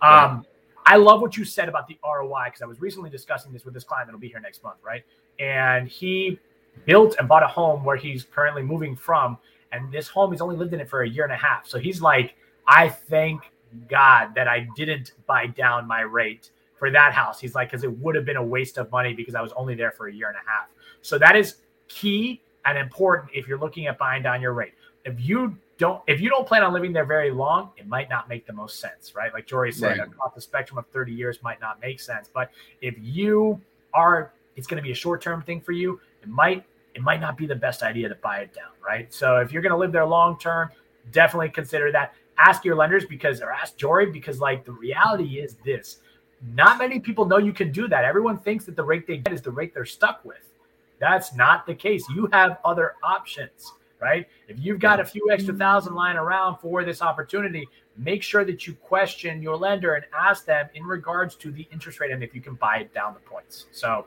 Um, 0.00 0.46
I 0.86 0.96
love 0.96 1.20
what 1.20 1.36
you 1.36 1.44
said 1.44 1.68
about 1.68 1.86
the 1.86 1.98
ROI 2.04 2.44
because 2.46 2.62
I 2.62 2.66
was 2.66 2.80
recently 2.80 3.10
discussing 3.10 3.52
this 3.52 3.64
with 3.64 3.74
this 3.74 3.84
client 3.84 4.08
that'll 4.08 4.20
be 4.20 4.28
here 4.28 4.40
next 4.40 4.62
month, 4.62 4.78
right? 4.82 5.04
And 5.38 5.88
he 5.88 6.38
built 6.84 7.16
and 7.18 7.28
bought 7.28 7.42
a 7.42 7.48
home 7.48 7.84
where 7.84 7.96
he's 7.96 8.24
currently 8.24 8.62
moving 8.62 8.96
from. 8.96 9.38
And 9.72 9.92
this 9.92 10.08
home, 10.08 10.32
he's 10.32 10.40
only 10.40 10.56
lived 10.56 10.72
in 10.72 10.80
it 10.80 10.88
for 10.88 11.02
a 11.02 11.08
year 11.08 11.24
and 11.24 11.32
a 11.32 11.36
half. 11.36 11.66
So 11.66 11.78
he's 11.78 12.00
like, 12.00 12.34
I 12.66 12.88
thank 12.88 13.42
God 13.88 14.34
that 14.34 14.48
I 14.48 14.66
didn't 14.76 15.12
buy 15.26 15.48
down 15.48 15.86
my 15.86 16.00
rate 16.00 16.50
for 16.78 16.90
that 16.90 17.12
house. 17.12 17.40
He's 17.40 17.54
like, 17.54 17.70
because 17.70 17.84
it 17.84 17.98
would 17.98 18.14
have 18.14 18.24
been 18.24 18.36
a 18.36 18.42
waste 18.42 18.78
of 18.78 18.90
money 18.90 19.14
because 19.14 19.34
I 19.34 19.42
was 19.42 19.52
only 19.52 19.74
there 19.74 19.90
for 19.90 20.08
a 20.08 20.12
year 20.12 20.28
and 20.28 20.36
a 20.36 20.50
half. 20.50 20.68
So 21.02 21.18
that 21.18 21.36
is 21.36 21.56
key 21.88 22.40
and 22.64 22.78
important 22.78 23.30
if 23.34 23.48
you're 23.48 23.58
looking 23.58 23.86
at 23.86 23.98
buying 23.98 24.22
down 24.22 24.40
your 24.40 24.52
rate. 24.52 24.74
If 25.04 25.20
you 25.20 25.56
don't, 25.78 26.02
if 26.06 26.20
you 26.20 26.28
don't 26.28 26.46
plan 26.46 26.62
on 26.62 26.72
living 26.72 26.92
there 26.92 27.04
very 27.04 27.30
long, 27.30 27.70
it 27.76 27.86
might 27.86 28.10
not 28.10 28.28
make 28.28 28.46
the 28.46 28.52
most 28.52 28.80
sense, 28.80 29.14
right? 29.14 29.32
Like 29.32 29.46
Jory 29.46 29.72
said, 29.72 29.98
right. 29.98 30.08
across 30.08 30.34
the 30.34 30.40
spectrum 30.40 30.78
of 30.78 30.86
30 30.88 31.12
years 31.12 31.42
might 31.42 31.60
not 31.60 31.80
make 31.80 32.00
sense. 32.00 32.28
But 32.32 32.50
if 32.82 32.94
you 33.00 33.60
are, 33.94 34.32
it's 34.56 34.66
going 34.66 34.76
to 34.76 34.82
be 34.82 34.90
a 34.90 34.96
short 34.96 35.22
term 35.22 35.42
thing 35.42 35.60
for 35.60 35.72
you. 35.72 36.00
It 36.22 36.28
might, 36.28 36.64
it 36.94 37.02
might 37.02 37.20
not 37.20 37.38
be 37.38 37.46
the 37.46 37.54
best 37.54 37.82
idea 37.82 38.08
to 38.08 38.16
buy 38.16 38.40
it 38.40 38.52
down, 38.52 38.72
right? 38.84 39.12
So 39.14 39.36
if 39.36 39.52
you're 39.52 39.62
going 39.62 39.72
to 39.72 39.78
live 39.78 39.92
there 39.92 40.04
long 40.04 40.38
term, 40.38 40.70
definitely 41.12 41.50
consider 41.50 41.92
that. 41.92 42.14
Ask 42.36 42.64
your 42.64 42.76
lenders 42.76 43.04
because, 43.04 43.40
or 43.40 43.50
ask 43.50 43.76
Jory 43.76 44.06
because, 44.06 44.40
like, 44.40 44.64
the 44.64 44.72
reality 44.72 45.40
is 45.40 45.56
this 45.64 45.98
not 46.42 46.78
many 46.78 47.00
people 47.00 47.24
know 47.24 47.38
you 47.38 47.52
can 47.52 47.72
do 47.72 47.88
that. 47.88 48.04
Everyone 48.04 48.38
thinks 48.38 48.64
that 48.66 48.76
the 48.76 48.84
rate 48.84 49.06
they 49.06 49.18
get 49.18 49.32
is 49.32 49.42
the 49.42 49.50
rate 49.50 49.74
they're 49.74 49.84
stuck 49.84 50.24
with. 50.24 50.52
That's 51.00 51.34
not 51.34 51.66
the 51.66 51.74
case. 51.74 52.04
You 52.14 52.28
have 52.32 52.58
other 52.64 52.94
options, 53.02 53.72
right? 54.00 54.26
If 54.48 54.58
you've 54.58 54.80
got 54.80 55.00
a 55.00 55.04
few 55.04 55.30
extra 55.30 55.54
thousand 55.54 55.94
lying 55.94 56.16
around 56.16 56.58
for 56.58 56.84
this 56.84 57.02
opportunity, 57.02 57.68
make 57.96 58.22
sure 58.22 58.44
that 58.44 58.66
you 58.66 58.74
question 58.74 59.42
your 59.42 59.56
lender 59.56 59.94
and 59.94 60.04
ask 60.18 60.44
them 60.44 60.68
in 60.74 60.84
regards 60.84 61.34
to 61.36 61.50
the 61.50 61.66
interest 61.72 62.00
rate 62.00 62.10
and 62.10 62.22
if 62.22 62.34
you 62.34 62.40
can 62.40 62.54
buy 62.54 62.78
it 62.78 62.94
down 62.94 63.14
the 63.14 63.20
points. 63.20 63.66
So, 63.72 64.06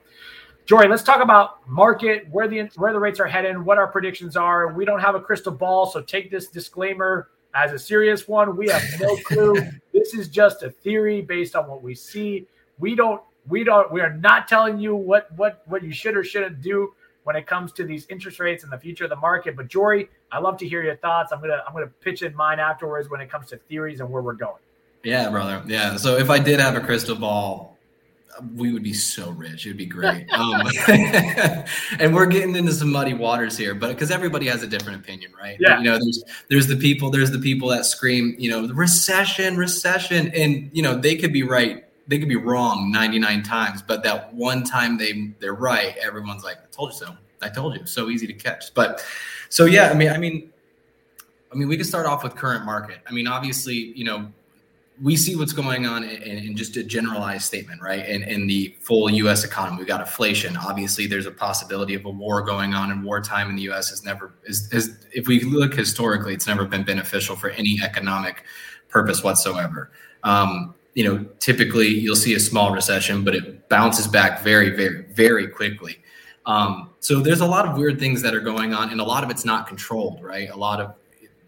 Jory, 0.66 0.88
let's 0.88 1.04
talk 1.04 1.22
about 1.22 1.68
market, 1.68 2.28
where 2.30 2.48
the 2.48 2.70
where 2.76 2.94
the 2.94 3.00
rates 3.00 3.20
are 3.20 3.28
heading, 3.28 3.66
what 3.66 3.78
our 3.78 3.88
predictions 3.88 4.38
are. 4.38 4.72
We 4.72 4.86
don't 4.86 5.00
have 5.00 5.16
a 5.16 5.20
crystal 5.20 5.52
ball, 5.52 5.86
so 5.86 6.02
take 6.02 6.30
this 6.30 6.48
disclaimer 6.48 7.30
as 7.54 7.72
a 7.72 7.80
serious 7.80 8.28
one. 8.28 8.56
We 8.56 8.70
have 8.70 8.84
no 9.00 9.16
clue. 9.18 9.56
this 9.94 10.14
is 10.14 10.28
just 10.28 10.64
a 10.64 10.70
theory 10.70 11.22
based 11.22 11.56
on 11.56 11.68
what 11.68 11.84
we 11.84 11.96
see. 11.96 12.48
We 12.80 12.96
don't 12.96 13.22
we 13.48 13.64
don't 13.64 13.92
we 13.92 14.02
are 14.02 14.14
not 14.14 14.48
telling 14.48 14.80
you 14.80 14.96
what 14.96 15.32
what 15.36 15.64
what 15.66 15.84
you 15.84 15.92
should 15.92 16.16
or 16.16 16.24
shouldn't 16.24 16.62
do 16.62 16.94
when 17.24 17.36
it 17.36 17.46
comes 17.46 17.72
to 17.74 17.84
these 17.84 18.08
interest 18.10 18.40
rates 18.40 18.64
and 18.64 18.72
the 18.72 18.78
future 18.78 19.04
of 19.04 19.10
the 19.10 19.16
market. 19.16 19.56
But 19.56 19.68
Jory, 19.68 20.10
I 20.32 20.40
love 20.40 20.58
to 20.58 20.68
hear 20.68 20.84
your 20.84 20.96
thoughts. 20.98 21.32
I'm 21.32 21.42
gonna 21.42 21.64
I'm 21.68 21.74
gonna 21.74 21.88
pitch 21.88 22.22
in 22.22 22.36
mine 22.36 22.60
afterwards 22.60 23.10
when 23.10 23.22
it 23.22 23.30
comes 23.30 23.48
to 23.50 23.58
theories 23.58 24.00
and 24.00 24.10
where 24.10 24.22
we're 24.22 24.34
going. 24.34 24.62
Yeah, 25.04 25.30
brother. 25.30 25.64
Yeah. 25.66 25.98
So 25.98 26.18
if 26.18 26.30
I 26.30 26.40
did 26.40 26.60
have 26.60 26.76
a 26.76 26.82
crystal 26.82 27.16
ball, 27.16 27.78
we 28.56 28.72
would 28.72 28.84
be 28.84 28.94
so 28.94 29.32
rich. 29.32 29.66
It'd 29.66 29.78
be 29.78 29.86
great. 29.88 30.32
Um, 30.32 30.68
and 32.00 32.14
we're 32.14 32.26
getting 32.26 32.56
into 32.56 32.72
some 32.74 32.92
muddy 32.92 33.14
waters 33.14 33.58
here, 33.58 33.76
but 33.76 33.90
because 33.90 34.12
everybody 34.12 34.48
has 34.48 34.64
a 34.64 34.68
different 34.68 35.00
opinion, 35.00 35.32
right? 35.40 35.58
Yeah. 35.60 35.80
You 35.80 35.86
know, 35.86 36.00
there's 36.00 36.24
there's 36.50 36.68
the 36.68 36.76
people 36.76 37.10
there's 37.10 37.32
the 37.32 37.40
people 37.40 37.70
that 37.70 37.86
scream, 37.86 38.36
you 38.38 38.50
know, 38.50 38.68
recession, 38.74 39.58
recession, 39.58 40.32
and 40.36 40.70
you 40.74 40.82
know 40.82 40.96
they 40.96 41.16
could 41.16 41.34
be 41.34 41.44
right, 41.44 41.86
they 42.08 42.20
could 42.20 42.30
be 42.30 42.36
wrong 42.36 42.92
99 42.92 43.44
times, 43.44 43.82
but 43.82 44.04
that 44.04 44.34
one 44.34 44.64
time 44.64 44.98
they 44.98 45.34
they're 45.40 45.54
right, 45.54 45.96
everyone's 45.98 46.44
like, 46.44 46.58
I 46.58 46.68
told 46.72 46.92
you 46.92 46.98
so. 46.98 47.16
I 47.42 47.50
told 47.50 47.76
you. 47.76 47.86
So 47.86 48.10
easy 48.10 48.28
to 48.28 48.34
catch. 48.34 48.74
But 48.74 49.04
so 49.50 49.66
yeah, 49.66 49.90
I 49.90 49.94
mean, 49.96 50.10
I 50.10 50.18
mean, 50.18 50.52
I 51.52 51.56
mean, 51.56 51.68
we 51.68 51.76
can 51.76 51.86
start 51.86 52.06
off 52.06 52.24
with 52.24 52.36
current 52.36 52.66
market. 52.66 53.00
I 53.08 53.12
mean, 53.12 53.28
obviously, 53.28 53.76
you 53.76 54.06
know, 54.06 54.32
we 55.02 55.18
see 55.18 55.36
what's 55.36 55.54
going 55.54 55.86
on 55.86 56.04
in, 56.04 56.38
in, 56.38 56.56
just 56.56 56.78
a 56.78 56.84
generalized 56.84 57.44
statement, 57.44 57.82
right? 57.82 58.06
In, 58.08 58.24
in 58.24 58.46
the 58.46 58.76
full 58.82 59.10
U.S. 59.10 59.44
economy, 59.44 59.80
we 59.80 59.86
got 59.86 60.00
inflation. 60.00 60.56
Obviously, 60.56 61.08
there's 61.08 61.26
a 61.26 61.32
possibility 61.32 61.96
of 61.96 62.06
a 62.06 62.10
war 62.10 62.42
going 62.42 62.74
on, 62.74 62.92
and 62.92 63.04
wartime 63.04 63.50
in 63.50 63.56
the 63.56 63.64
U.S. 63.64 63.90
has 63.90 64.04
never 64.04 64.34
is, 64.44 64.72
is 64.72 64.98
if 65.12 65.28
we 65.28 65.42
look 65.42 65.74
historically, 65.74 66.34
it's 66.34 66.48
never 66.48 66.66
been 66.66 66.84
beneficial 66.84 67.36
for 67.36 67.50
any 67.52 67.80
economic 67.84 68.44
purpose 68.90 69.24
whatsoever. 69.24 69.92
Um, 70.24 70.76
you 70.94 71.04
know, 71.04 71.26
typically 71.40 71.88
you'll 71.88 72.16
see 72.16 72.36
a 72.36 72.40
small 72.40 72.72
recession, 72.74 73.24
but 73.24 73.34
it 73.34 73.70
bounces 73.70 74.08
back 74.08 74.42
very, 74.42 74.76
very, 74.76 75.04
very 75.14 75.48
quickly. 75.48 75.98
Um, 76.46 76.90
so 77.00 77.22
there's 77.22 77.42
a 77.42 77.46
lot 77.46 77.68
of 77.68 77.78
weird 77.78 78.00
things 78.00 78.22
that 78.22 78.36
are 78.36 78.42
going 78.42 78.74
on, 78.74 78.90
and 78.90 79.00
a 79.00 79.04
lot 79.04 79.24
of 79.24 79.30
it's 79.32 79.46
not 79.46 79.68
controlled, 79.68 80.22
right? 80.22 80.50
A 80.50 80.58
lot 80.58 80.80
of 80.80 80.96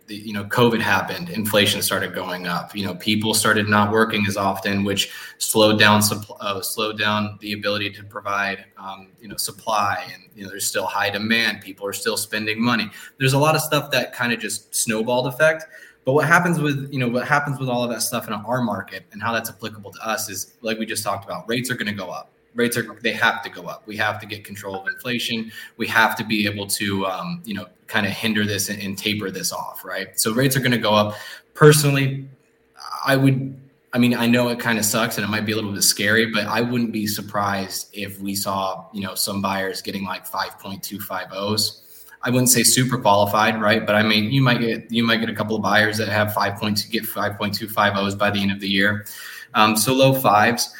the, 0.07 0.15
you 0.15 0.33
know, 0.33 0.43
COVID 0.45 0.81
happened, 0.81 1.29
inflation 1.29 1.81
started 1.81 2.13
going 2.13 2.47
up. 2.47 2.75
You 2.75 2.85
know, 2.85 2.95
people 2.95 3.33
started 3.33 3.69
not 3.69 3.91
working 3.91 4.25
as 4.27 4.35
often, 4.35 4.83
which 4.83 5.11
slowed 5.37 5.79
down 5.79 6.01
uh, 6.39 6.61
slowed 6.61 6.97
down 6.97 7.37
the 7.39 7.53
ability 7.53 7.91
to 7.91 8.03
provide, 8.03 8.65
um, 8.77 9.09
you 9.21 9.27
know, 9.27 9.37
supply. 9.37 10.05
And 10.13 10.23
you 10.35 10.43
know, 10.43 10.49
there's 10.49 10.67
still 10.67 10.85
high 10.85 11.09
demand. 11.09 11.61
People 11.61 11.87
are 11.87 11.93
still 11.93 12.17
spending 12.17 12.61
money. 12.61 12.89
There's 13.17 13.33
a 13.33 13.39
lot 13.39 13.55
of 13.55 13.61
stuff 13.61 13.91
that 13.91 14.13
kind 14.13 14.33
of 14.33 14.39
just 14.39 14.75
snowballed 14.75 15.27
effect. 15.27 15.65
But 16.05 16.13
what 16.13 16.27
happens 16.27 16.59
with 16.59 16.89
you 16.91 16.99
know 16.99 17.07
what 17.07 17.27
happens 17.27 17.59
with 17.59 17.69
all 17.69 17.83
of 17.83 17.89
that 17.91 18.01
stuff 18.01 18.27
in 18.27 18.33
our 18.33 18.61
market 18.61 19.05
and 19.13 19.21
how 19.21 19.31
that's 19.31 19.49
applicable 19.49 19.91
to 19.93 20.07
us 20.07 20.29
is 20.29 20.55
like 20.61 20.77
we 20.77 20.85
just 20.85 21.03
talked 21.03 21.23
about. 21.23 21.47
Rates 21.47 21.71
are 21.71 21.75
going 21.75 21.87
to 21.87 21.93
go 21.93 22.09
up 22.09 22.33
rates 22.55 22.77
are 22.77 22.83
they 23.01 23.11
have 23.11 23.41
to 23.43 23.49
go 23.49 23.63
up 23.63 23.83
we 23.85 23.97
have 23.97 24.19
to 24.19 24.25
get 24.25 24.43
control 24.43 24.75
of 24.75 24.87
inflation 24.87 25.51
we 25.77 25.87
have 25.87 26.15
to 26.15 26.23
be 26.23 26.45
able 26.45 26.67
to 26.67 27.05
um, 27.05 27.41
you 27.45 27.53
know 27.53 27.67
kind 27.87 28.05
of 28.05 28.11
hinder 28.11 28.45
this 28.45 28.69
and, 28.69 28.81
and 28.81 28.97
taper 28.97 29.29
this 29.29 29.51
off 29.51 29.83
right 29.83 30.19
so 30.19 30.33
rates 30.33 30.55
are 30.55 30.59
going 30.59 30.71
to 30.71 30.77
go 30.77 30.93
up 30.93 31.15
personally 31.53 32.27
i 33.05 33.15
would 33.15 33.55
i 33.93 33.97
mean 33.97 34.13
i 34.15 34.27
know 34.27 34.49
it 34.49 34.59
kind 34.59 34.79
of 34.79 34.85
sucks 34.85 35.17
and 35.17 35.25
it 35.25 35.29
might 35.29 35.45
be 35.45 35.51
a 35.51 35.55
little 35.55 35.71
bit 35.71 35.83
scary 35.83 36.27
but 36.27 36.45
i 36.47 36.61
wouldn't 36.61 36.91
be 36.91 37.05
surprised 37.07 37.89
if 37.93 38.19
we 38.19 38.35
saw 38.35 38.85
you 38.93 39.01
know 39.01 39.15
some 39.15 39.41
buyers 39.41 39.81
getting 39.81 40.03
like 40.03 40.27
5.250s 40.27 41.79
I 42.25 42.29
wouldn't 42.29 42.49
say 42.49 42.63
super 42.63 42.97
qualified, 42.97 43.59
right? 43.61 43.85
But 43.85 43.95
I 43.95 44.03
mean, 44.03 44.31
you 44.31 44.41
might 44.41 44.61
get 44.61 44.89
you 44.89 45.03
might 45.03 45.17
get 45.17 45.29
a 45.29 45.35
couple 45.35 45.57
of 45.57 45.61
buyers 45.61 45.97
that 45.97 46.07
have 46.07 46.33
five 46.33 46.55
point 46.55 46.87
get 46.89 47.05
five 47.05 47.37
point 47.37 47.53
two 47.53 47.67
five 47.67 47.97
O's 47.97 48.15
by 48.15 48.31
the 48.31 48.41
end 48.41 48.51
of 48.51 48.61
the 48.61 48.69
year. 48.69 49.05
Um, 49.53 49.75
so 49.75 49.93
low 49.93 50.13
fives. 50.13 50.73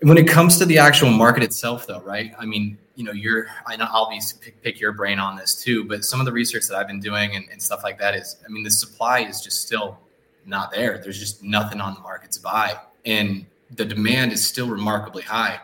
When 0.00 0.16
it 0.16 0.28
comes 0.28 0.58
to 0.58 0.64
the 0.64 0.78
actual 0.78 1.10
market 1.10 1.42
itself, 1.42 1.86
though, 1.86 2.00
right? 2.00 2.32
I 2.38 2.46
mean, 2.46 2.78
you 2.94 3.04
know, 3.04 3.12
you're, 3.12 3.46
I 3.66 3.76
know 3.76 3.86
I'll 3.90 4.08
be 4.08 4.20
pick, 4.40 4.62
pick 4.62 4.80
your 4.80 4.92
brain 4.92 5.18
on 5.18 5.36
this 5.36 5.60
too, 5.60 5.84
but 5.84 6.04
some 6.04 6.20
of 6.20 6.26
the 6.26 6.32
research 6.32 6.66
that 6.68 6.76
I've 6.76 6.86
been 6.86 7.00
doing 7.00 7.34
and, 7.34 7.46
and 7.50 7.60
stuff 7.60 7.82
like 7.82 7.98
that 7.98 8.14
is, 8.14 8.36
I 8.44 8.48
mean, 8.48 8.62
the 8.62 8.70
supply 8.70 9.20
is 9.20 9.40
just 9.40 9.62
still 9.62 9.98
not 10.46 10.70
there. 10.72 10.98
There's 10.98 11.18
just 11.18 11.42
nothing 11.42 11.80
on 11.80 11.94
the 11.94 12.00
market 12.00 12.32
to 12.32 12.40
buy. 12.40 12.76
And 13.04 13.46
the 13.74 13.84
demand 13.84 14.32
is 14.32 14.46
still 14.46 14.68
remarkably 14.68 15.22
high. 15.22 15.60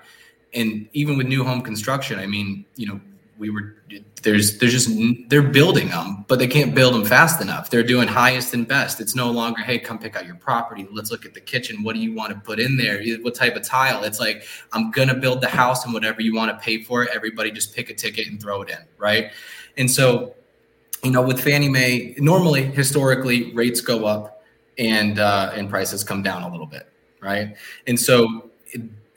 And 0.52 0.88
even 0.92 1.16
with 1.16 1.26
new 1.26 1.44
home 1.44 1.62
construction, 1.62 2.18
I 2.18 2.26
mean, 2.26 2.64
you 2.76 2.86
know, 2.86 3.00
we 3.38 3.50
were 3.50 3.76
there's 4.22 4.58
there's 4.58 4.72
just 4.72 4.90
they're 5.28 5.42
building 5.42 5.88
them 5.88 6.24
but 6.28 6.38
they 6.38 6.46
can't 6.46 6.74
build 6.74 6.94
them 6.94 7.04
fast 7.04 7.40
enough. 7.40 7.70
They're 7.70 7.82
doing 7.82 8.08
highest 8.08 8.54
and 8.54 8.66
best. 8.66 9.00
It's 9.00 9.14
no 9.14 9.30
longer 9.30 9.62
hey 9.62 9.78
come 9.78 9.98
pick 9.98 10.16
out 10.16 10.26
your 10.26 10.36
property. 10.36 10.86
Let's 10.92 11.10
look 11.10 11.26
at 11.26 11.34
the 11.34 11.40
kitchen. 11.40 11.82
What 11.82 11.94
do 11.94 12.00
you 12.00 12.14
want 12.14 12.32
to 12.32 12.40
put 12.40 12.60
in 12.60 12.76
there? 12.76 13.02
What 13.22 13.34
type 13.34 13.56
of 13.56 13.62
tile? 13.62 14.04
It's 14.04 14.20
like 14.20 14.44
i'm 14.72 14.90
gonna 14.90 15.14
build 15.14 15.40
the 15.40 15.48
house 15.48 15.84
and 15.84 15.92
whatever 15.92 16.22
you 16.22 16.34
want 16.34 16.50
to 16.50 16.64
pay 16.64 16.82
for 16.82 17.04
it 17.04 17.10
everybody 17.12 17.50
just 17.50 17.74
pick 17.74 17.90
a 17.90 17.94
ticket 17.94 18.28
and 18.28 18.40
throw 18.40 18.62
it 18.62 18.70
in 18.70 18.78
right? 18.98 19.32
And 19.76 19.90
so 19.90 20.34
you 21.02 21.10
know 21.10 21.22
with 21.22 21.40
fannie 21.40 21.68
mae 21.68 22.14
normally 22.18 22.62
historically 22.62 23.52
rates 23.54 23.80
go 23.80 24.06
up 24.06 24.42
and 24.78 25.18
uh, 25.18 25.52
and 25.54 25.68
prices 25.68 26.04
come 26.04 26.22
down 26.22 26.42
a 26.42 26.50
little 26.50 26.66
bit 26.66 26.88
right? 27.20 27.56
And 27.86 27.98
so 27.98 28.50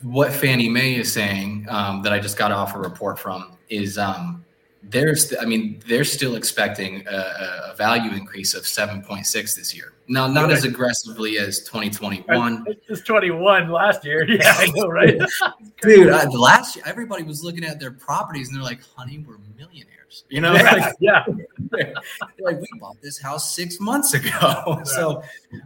what 0.02 0.32
fannie 0.32 0.70
mae 0.70 0.96
is 0.96 1.12
saying 1.12 1.66
um, 1.70 2.04
that 2.04 2.14
i 2.14 2.20
just 2.20 2.38
got 2.38 2.52
off 2.52 2.76
a 2.76 2.80
report 2.80 3.18
from 3.18 3.57
is 3.70 3.98
um, 3.98 4.44
there's 4.84 5.36
I 5.40 5.46
mean 5.46 5.82
they're 5.88 6.04
still 6.04 6.36
expecting 6.36 7.06
a, 7.08 7.72
a, 7.72 7.76
value 7.76 8.12
increase 8.12 8.54
of 8.54 8.64
7.6 8.64 9.32
this 9.56 9.76
year. 9.76 9.94
Now 10.08 10.28
not 10.28 10.52
as 10.52 10.64
aggressively 10.64 11.38
as 11.38 11.60
2021. 11.62 12.66
It's 12.88 13.02
21 13.02 13.70
last 13.70 14.06
year. 14.06 14.26
Yeah, 14.30 14.54
I 14.58 14.68
know, 14.68 14.88
right? 14.88 15.20
Dude, 15.82 16.14
I, 16.14 16.26
last 16.26 16.76
year 16.76 16.86
everybody 16.88 17.24
was 17.24 17.44
looking 17.44 17.64
at 17.64 17.80
their 17.80 17.92
properties 17.92 18.50
and 18.50 18.58
they're 18.58 18.64
like, 18.64 18.82
"Honey, 18.96 19.24
we're 19.28 19.38
millionaires." 19.58 19.98
You 20.30 20.42
know, 20.42 20.54
yeah, 20.54 20.72
like, 20.74 20.96
yeah. 21.00 21.26
like 22.40 22.60
we 22.60 22.68
bought 22.80 23.02
this 23.02 23.20
house 23.20 23.54
six 23.54 23.80
months 23.80 24.14
ago. 24.14 24.82
so, 24.86 25.24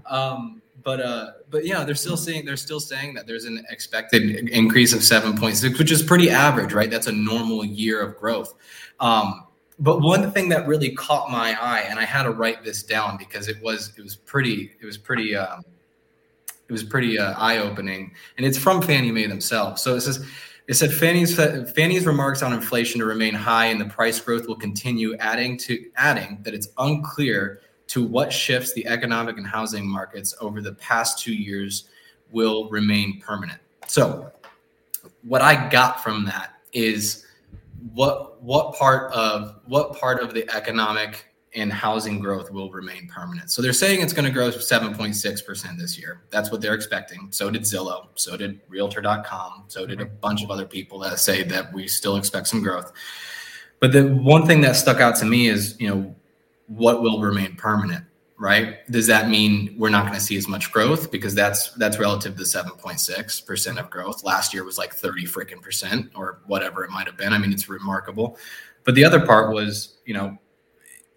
um, 0.09 0.61
but 0.83 0.99
uh, 0.99 1.31
but 1.49 1.65
yeah, 1.65 1.83
they're 1.83 1.95
still 1.95 2.17
saying 2.17 2.45
they're 2.45 2.57
still 2.57 2.79
saying 2.79 3.13
that 3.15 3.27
there's 3.27 3.45
an 3.45 3.65
expected 3.69 4.49
increase 4.49 4.93
of 4.93 4.99
7.6, 5.01 5.77
which 5.77 5.91
is 5.91 6.01
pretty 6.01 6.29
average, 6.29 6.73
right? 6.73 6.89
That's 6.89 7.07
a 7.07 7.11
normal 7.11 7.63
year 7.65 8.01
of 8.01 8.17
growth. 8.17 8.53
Um, 8.99 9.45
but 9.79 10.01
one 10.01 10.31
thing 10.31 10.49
that 10.49 10.67
really 10.67 10.91
caught 10.91 11.31
my 11.31 11.57
eye, 11.59 11.85
and 11.89 11.99
I 11.99 12.05
had 12.05 12.23
to 12.23 12.31
write 12.31 12.63
this 12.63 12.83
down 12.83 13.17
because 13.17 13.47
it 13.47 13.61
was 13.61 13.93
it 13.97 14.03
was 14.03 14.15
pretty 14.15 14.71
it 14.79 14.85
was 14.85 14.97
pretty 14.97 15.35
um, 15.35 15.63
it 16.67 16.71
was 16.71 16.83
pretty 16.83 17.17
uh, 17.19 17.33
eye 17.37 17.57
opening, 17.57 18.13
and 18.37 18.45
it's 18.45 18.57
from 18.57 18.81
Fannie 18.81 19.11
Mae 19.11 19.27
themselves. 19.27 19.81
So 19.81 19.95
it 19.95 20.01
says. 20.01 20.25
It 20.67 20.75
said 20.75 20.93
Fannie's 20.93 21.35
Fannie's 21.35 22.05
remarks 22.05 22.41
on 22.41 22.53
inflation 22.53 22.99
to 22.99 23.05
remain 23.05 23.33
high 23.33 23.65
and 23.65 23.81
the 23.81 23.85
price 23.85 24.21
growth 24.21 24.47
will 24.47 24.55
continue, 24.55 25.17
adding 25.17 25.57
to 25.57 25.83
adding 25.97 26.37
that 26.43 26.53
it's 26.53 26.69
unclear 26.77 27.59
to 27.91 28.05
what 28.05 28.31
shifts 28.31 28.73
the 28.73 28.87
economic 28.87 29.37
and 29.37 29.45
housing 29.45 29.85
markets 29.85 30.33
over 30.39 30.61
the 30.61 30.71
past 30.75 31.19
two 31.19 31.33
years 31.33 31.89
will 32.31 32.69
remain 32.69 33.19
permanent. 33.19 33.59
So, 33.85 34.31
what 35.23 35.41
I 35.41 35.67
got 35.69 36.01
from 36.01 36.23
that 36.25 36.53
is 36.71 37.25
what 37.93 38.41
what 38.41 38.75
part 38.75 39.11
of 39.11 39.59
what 39.65 39.99
part 39.99 40.21
of 40.21 40.33
the 40.33 40.49
economic 40.55 41.25
and 41.53 41.69
housing 41.69 42.21
growth 42.21 42.49
will 42.49 42.71
remain 42.71 43.07
permanent. 43.07 43.51
So 43.51 43.61
they're 43.61 43.73
saying 43.73 44.01
it's 44.01 44.13
going 44.13 44.23
to 44.23 44.31
grow 44.31 44.49
7.6% 44.49 45.77
this 45.77 45.99
year. 45.99 46.21
That's 46.29 46.49
what 46.49 46.61
they're 46.61 46.75
expecting. 46.75 47.27
So 47.31 47.51
did 47.51 47.63
Zillow, 47.63 48.07
so 48.15 48.37
did 48.37 48.61
realtor.com, 48.69 49.65
so 49.67 49.85
did 49.85 49.99
a 49.99 50.05
bunch 50.05 50.45
of 50.45 50.49
other 50.49 50.65
people 50.65 50.97
that 50.99 51.19
say 51.19 51.43
that 51.43 51.73
we 51.73 51.89
still 51.89 52.15
expect 52.15 52.47
some 52.47 52.63
growth. 52.63 52.93
But 53.81 53.91
the 53.91 54.07
one 54.07 54.45
thing 54.45 54.61
that 54.61 54.77
stuck 54.77 55.01
out 55.01 55.17
to 55.17 55.25
me 55.25 55.49
is, 55.49 55.75
you 55.77 55.89
know, 55.89 56.15
what 56.75 57.01
will 57.01 57.19
remain 57.21 57.55
permanent 57.55 58.05
right? 58.41 58.87
Does 58.89 59.05
that 59.05 59.29
mean 59.29 59.75
we're 59.77 59.89
not 59.89 60.07
going 60.07 60.17
to 60.17 60.19
see 60.19 60.35
as 60.35 60.47
much 60.47 60.71
growth? 60.71 61.11
Because 61.11 61.35
that's 61.35 61.69
that's 61.75 61.99
relative 61.99 62.35
to 62.37 62.41
7.6 62.41 63.45
percent 63.45 63.77
of 63.77 63.89
growth. 63.91 64.23
Last 64.23 64.51
year 64.51 64.63
was 64.63 64.79
like 64.79 64.93
30 64.93 65.25
freaking 65.25 65.61
percent 65.61 66.09
or 66.15 66.41
whatever 66.47 66.83
it 66.83 66.89
might 66.89 67.05
have 67.05 67.15
been. 67.15 67.33
I 67.33 67.37
mean 67.37 67.53
it's 67.53 67.69
remarkable. 67.69 68.37
But 68.83 68.95
the 68.95 69.05
other 69.05 69.23
part 69.23 69.53
was 69.53 69.99
you 70.05 70.15
know 70.15 70.37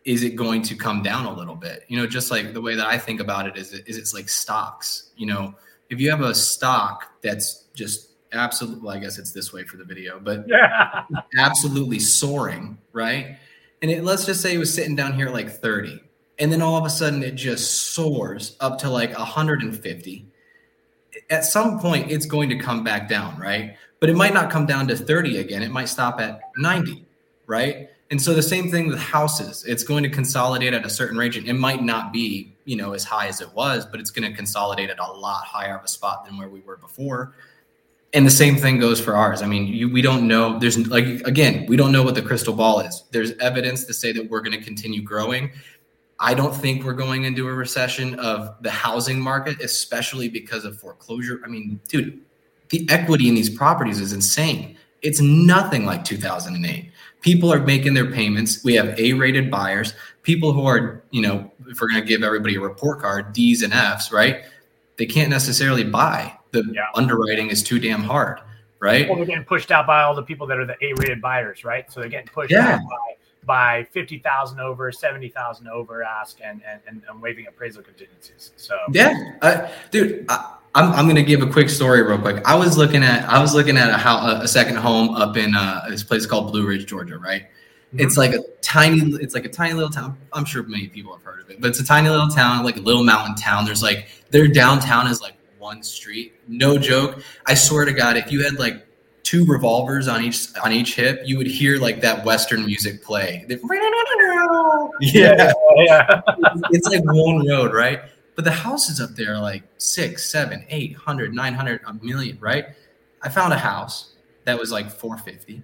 is 0.04 0.22
it 0.22 0.36
going 0.36 0.60
to 0.60 0.76
come 0.76 1.02
down 1.02 1.24
a 1.24 1.32
little 1.32 1.56
bit? 1.56 1.84
You 1.88 1.96
know 1.96 2.06
just 2.06 2.30
like 2.30 2.52
the 2.52 2.60
way 2.60 2.74
that 2.74 2.86
i 2.86 2.98
think 2.98 3.20
about 3.20 3.48
it 3.48 3.56
is, 3.56 3.72
is 3.72 3.96
it's 3.96 4.12
like 4.12 4.28
stocks. 4.28 5.10
You 5.16 5.26
know 5.26 5.54
if 5.88 6.00
you 6.00 6.10
have 6.10 6.20
a 6.20 6.34
stock 6.34 7.22
that's 7.22 7.64
just 7.74 8.10
absolutely 8.32 8.80
well, 8.80 8.96
i 8.96 8.98
guess 8.98 9.16
it's 9.16 9.32
this 9.32 9.52
way 9.52 9.62
for 9.62 9.76
the 9.76 9.84
video 9.84 10.18
but 10.18 10.44
yeah. 10.48 11.04
absolutely 11.38 12.00
soaring 12.00 12.76
right 12.92 13.38
and 13.84 13.90
it, 13.90 14.02
let's 14.02 14.24
just 14.24 14.40
say 14.40 14.54
it 14.54 14.58
was 14.58 14.72
sitting 14.72 14.96
down 14.96 15.12
here 15.12 15.28
like 15.28 15.50
30 15.50 16.00
and 16.38 16.50
then 16.50 16.62
all 16.62 16.78
of 16.78 16.86
a 16.86 16.90
sudden 16.90 17.22
it 17.22 17.34
just 17.34 17.92
soars 17.92 18.56
up 18.58 18.78
to 18.78 18.88
like 18.88 19.14
150 19.14 20.26
at 21.28 21.44
some 21.44 21.78
point 21.78 22.10
it's 22.10 22.24
going 22.24 22.48
to 22.48 22.56
come 22.58 22.82
back 22.82 23.10
down 23.10 23.38
right? 23.38 23.76
But 24.00 24.08
it 24.08 24.16
might 24.16 24.32
not 24.32 24.50
come 24.50 24.64
down 24.64 24.88
to 24.88 24.96
30 24.96 25.36
again. 25.36 25.62
It 25.62 25.70
might 25.70 25.90
stop 25.90 26.18
at 26.18 26.40
90 26.56 27.04
right? 27.46 27.90
And 28.10 28.22
so 28.22 28.32
the 28.32 28.42
same 28.42 28.70
thing 28.70 28.88
with 28.88 28.98
houses. 28.98 29.66
It's 29.66 29.82
going 29.82 30.02
to 30.04 30.08
consolidate 30.08 30.72
at 30.72 30.86
a 30.86 30.90
certain 30.90 31.18
range 31.18 31.36
and 31.36 31.46
it 31.46 31.52
might 31.52 31.82
not 31.82 32.10
be 32.10 32.56
you 32.64 32.76
know 32.76 32.94
as 32.94 33.04
high 33.04 33.26
as 33.26 33.42
it 33.42 33.52
was 33.52 33.84
but 33.84 34.00
it's 34.00 34.10
going 34.10 34.26
to 34.26 34.34
consolidate 34.34 34.88
at 34.88 34.98
a 34.98 35.12
lot 35.12 35.44
higher 35.44 35.76
of 35.76 35.84
a 35.84 35.88
spot 35.88 36.24
than 36.24 36.38
where 36.38 36.48
we 36.48 36.60
were 36.60 36.78
before 36.78 37.34
and 38.14 38.24
the 38.24 38.30
same 38.30 38.56
thing 38.56 38.78
goes 38.78 39.00
for 39.00 39.14
ours. 39.14 39.42
I 39.42 39.46
mean, 39.46 39.66
you, 39.66 39.88
we 39.90 40.00
don't 40.00 40.26
know. 40.26 40.58
There's 40.58 40.78
like 40.86 41.04
again, 41.26 41.66
we 41.66 41.76
don't 41.76 41.92
know 41.92 42.02
what 42.02 42.14
the 42.14 42.22
crystal 42.22 42.54
ball 42.54 42.80
is. 42.80 43.02
There's 43.10 43.32
evidence 43.32 43.84
to 43.84 43.92
say 43.92 44.12
that 44.12 44.30
we're 44.30 44.40
going 44.40 44.56
to 44.58 44.64
continue 44.64 45.02
growing. 45.02 45.50
I 46.20 46.32
don't 46.32 46.54
think 46.54 46.84
we're 46.84 46.94
going 46.94 47.24
into 47.24 47.48
a 47.48 47.52
recession 47.52 48.18
of 48.20 48.54
the 48.62 48.70
housing 48.70 49.20
market, 49.20 49.60
especially 49.60 50.28
because 50.28 50.64
of 50.64 50.78
foreclosure. 50.78 51.40
I 51.44 51.48
mean, 51.48 51.80
dude, 51.88 52.20
the 52.68 52.88
equity 52.88 53.28
in 53.28 53.34
these 53.34 53.50
properties 53.50 54.00
is 54.00 54.12
insane. 54.12 54.76
It's 55.02 55.20
nothing 55.20 55.84
like 55.84 56.04
2008. 56.04 56.90
People 57.20 57.52
are 57.52 57.58
making 57.58 57.94
their 57.94 58.10
payments. 58.10 58.62
We 58.64 58.74
have 58.74 58.98
A 58.98 59.12
rated 59.14 59.50
buyers, 59.50 59.92
people 60.22 60.52
who 60.52 60.66
are, 60.66 61.02
you 61.10 61.20
know, 61.20 61.50
if 61.66 61.80
we're 61.80 61.88
going 61.88 62.00
to 62.00 62.08
give 62.08 62.22
everybody 62.22 62.54
a 62.54 62.60
report 62.60 63.00
card, 63.00 63.32
D's 63.32 63.62
and 63.62 63.72
F's, 63.72 64.12
right? 64.12 64.44
They 64.96 65.06
can't 65.06 65.30
necessarily 65.30 65.84
buy. 65.84 66.38
The 66.54 66.72
yeah. 66.72 66.86
underwriting 66.94 67.50
is 67.50 67.62
too 67.62 67.78
damn 67.78 68.02
hard, 68.02 68.40
right? 68.78 69.08
Well, 69.08 69.16
they're 69.16 69.26
getting 69.26 69.44
pushed 69.44 69.70
out 69.70 69.86
by 69.86 70.02
all 70.02 70.14
the 70.14 70.22
people 70.22 70.46
that 70.46 70.58
are 70.58 70.64
the 70.64 70.76
A 70.82 70.94
rated 70.94 71.20
buyers, 71.20 71.64
right? 71.64 71.90
So 71.92 72.00
they're 72.00 72.08
getting 72.08 72.28
pushed 72.28 72.52
yeah. 72.52 72.76
out 72.76 72.80
by 72.88 73.14
by 73.46 73.86
50,000 73.92 74.60
over, 74.60 74.90
70,000 74.90 75.68
over 75.68 76.02
ask 76.02 76.38
and, 76.42 76.62
and, 76.66 77.02
and, 77.08 77.22
waiving 77.22 77.46
appraisal 77.46 77.82
contingencies. 77.82 78.52
So, 78.56 78.76
yeah, 78.90 79.32
uh, 79.42 79.68
dude, 79.90 80.24
I, 80.28 80.56
I'm, 80.74 80.92
I'm 80.92 81.04
going 81.04 81.16
to 81.16 81.22
give 81.22 81.42
a 81.42 81.46
quick 81.46 81.68
story 81.68 82.02
real 82.02 82.18
quick. 82.18 82.42
I 82.44 82.54
was 82.54 82.76
looking 82.76 83.02
at, 83.02 83.28
I 83.28 83.40
was 83.40 83.54
looking 83.54 83.76
at 83.76 83.90
a, 83.90 83.98
how, 83.98 84.40
a 84.40 84.48
second 84.48 84.76
home 84.76 85.10
up 85.10 85.36
in 85.36 85.54
uh, 85.54 85.86
this 85.88 86.02
place 86.02 86.26
called 86.26 86.52
Blue 86.52 86.66
Ridge, 86.66 86.86
Georgia, 86.86 87.18
right? 87.18 87.42
Mm-hmm. 87.42 88.00
It's 88.00 88.16
like 88.16 88.32
a 88.32 88.42
tiny, 88.60 89.00
it's 89.16 89.34
like 89.34 89.44
a 89.44 89.50
tiny 89.50 89.74
little 89.74 89.90
town. 89.90 90.16
I'm 90.32 90.44
sure 90.44 90.62
many 90.62 90.88
people 90.88 91.12
have 91.12 91.22
heard 91.22 91.40
of 91.40 91.50
it, 91.50 91.60
but 91.60 91.70
it's 91.70 91.80
a 91.80 91.86
tiny 91.86 92.08
little 92.08 92.28
town, 92.28 92.64
like 92.64 92.76
a 92.76 92.80
little 92.80 93.04
mountain 93.04 93.34
town. 93.36 93.64
There's 93.64 93.82
like, 93.82 94.08
their 94.30 94.48
downtown 94.48 95.06
is 95.06 95.20
like 95.20 95.34
one 95.64 95.82
street. 95.82 96.34
No 96.46 96.76
joke. 96.76 97.22
I 97.46 97.54
swear 97.54 97.86
to 97.86 97.92
God, 97.92 98.18
if 98.18 98.30
you 98.30 98.44
had 98.44 98.58
like 98.58 98.86
two 99.22 99.46
revolvers 99.46 100.06
on 100.08 100.22
each 100.22 100.48
on 100.62 100.72
each 100.72 100.94
hip, 100.94 101.22
you 101.24 101.38
would 101.38 101.46
hear 101.46 101.78
like 101.78 102.02
that 102.02 102.22
Western 102.22 102.66
music 102.66 103.02
play. 103.02 103.46
Yeah, 105.00 105.52
yeah. 105.76 106.20
it's 106.70 106.86
like 106.86 107.02
one 107.04 107.48
road, 107.48 107.72
right? 107.72 108.02
But 108.36 108.44
the 108.44 108.52
houses 108.52 109.00
up 109.00 109.10
there 109.16 109.34
are 109.34 109.40
like 109.40 109.62
six, 109.78 110.30
seven, 110.30 110.64
eight 110.68 110.94
hundred, 110.94 111.34
nine 111.34 111.54
hundred, 111.54 111.80
a 111.86 111.94
million, 111.94 112.38
right? 112.40 112.66
I 113.22 113.30
found 113.30 113.52
a 113.54 113.58
house 113.58 114.12
that 114.44 114.58
was 114.58 114.70
like 114.70 114.90
450. 114.90 115.62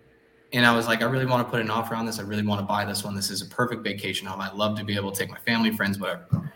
And 0.52 0.64
I 0.66 0.74
was 0.74 0.88
like, 0.88 1.02
I 1.02 1.04
really 1.04 1.26
want 1.26 1.46
to 1.46 1.50
put 1.50 1.60
an 1.60 1.70
offer 1.70 1.94
on 1.94 2.06
this. 2.06 2.18
I 2.18 2.22
really 2.22 2.44
want 2.44 2.60
to 2.60 2.66
buy 2.66 2.84
this 2.86 3.04
one. 3.04 3.14
This 3.14 3.30
is 3.30 3.42
a 3.42 3.46
perfect 3.46 3.84
vacation 3.84 4.26
home. 4.26 4.40
I 4.40 4.50
love 4.52 4.78
to 4.78 4.84
be 4.84 4.96
able 4.96 5.12
to 5.12 5.18
take 5.20 5.30
my 5.30 5.38
family, 5.38 5.70
friends, 5.70 5.98
whatever. 5.98 6.50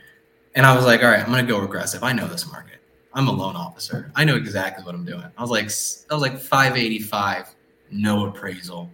And 0.54 0.64
I 0.64 0.74
was 0.74 0.84
like, 0.84 1.02
all 1.02 1.10
right, 1.10 1.20
I'm 1.20 1.30
going 1.30 1.46
to 1.46 1.52
go 1.52 1.62
aggressive. 1.62 2.02
I 2.02 2.12
know 2.12 2.26
this 2.26 2.50
market. 2.50 2.80
I'm 3.14 3.28
a 3.28 3.32
loan 3.32 3.54
officer. 3.54 4.10
I 4.16 4.24
know 4.24 4.36
exactly 4.36 4.84
what 4.84 4.94
I'm 4.94 5.04
doing. 5.04 5.24
I 5.38 5.40
was 5.40 5.50
like, 5.50 5.70
I 6.10 6.14
was 6.14 6.22
like 6.22 6.38
585, 6.38 7.54
no 7.90 8.26
appraisal, 8.26 8.90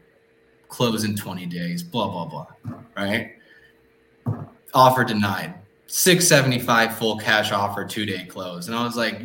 close 0.68 1.04
in 1.04 1.16
20 1.16 1.46
days, 1.46 1.82
blah, 1.82 2.08
blah, 2.08 2.26
blah. 2.26 2.46
Right. 2.96 3.32
Offer 4.74 5.04
denied. 5.04 5.54
675 5.86 6.96
full 6.96 7.18
cash 7.18 7.50
offer, 7.50 7.84
two 7.84 8.06
day 8.06 8.24
close. 8.26 8.68
And 8.68 8.76
I 8.76 8.84
was 8.84 8.96
like, 8.96 9.22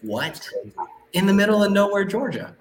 what? 0.00 0.48
In 1.12 1.26
the 1.26 1.34
middle 1.34 1.62
of 1.62 1.72
nowhere, 1.72 2.04
Georgia. 2.04 2.56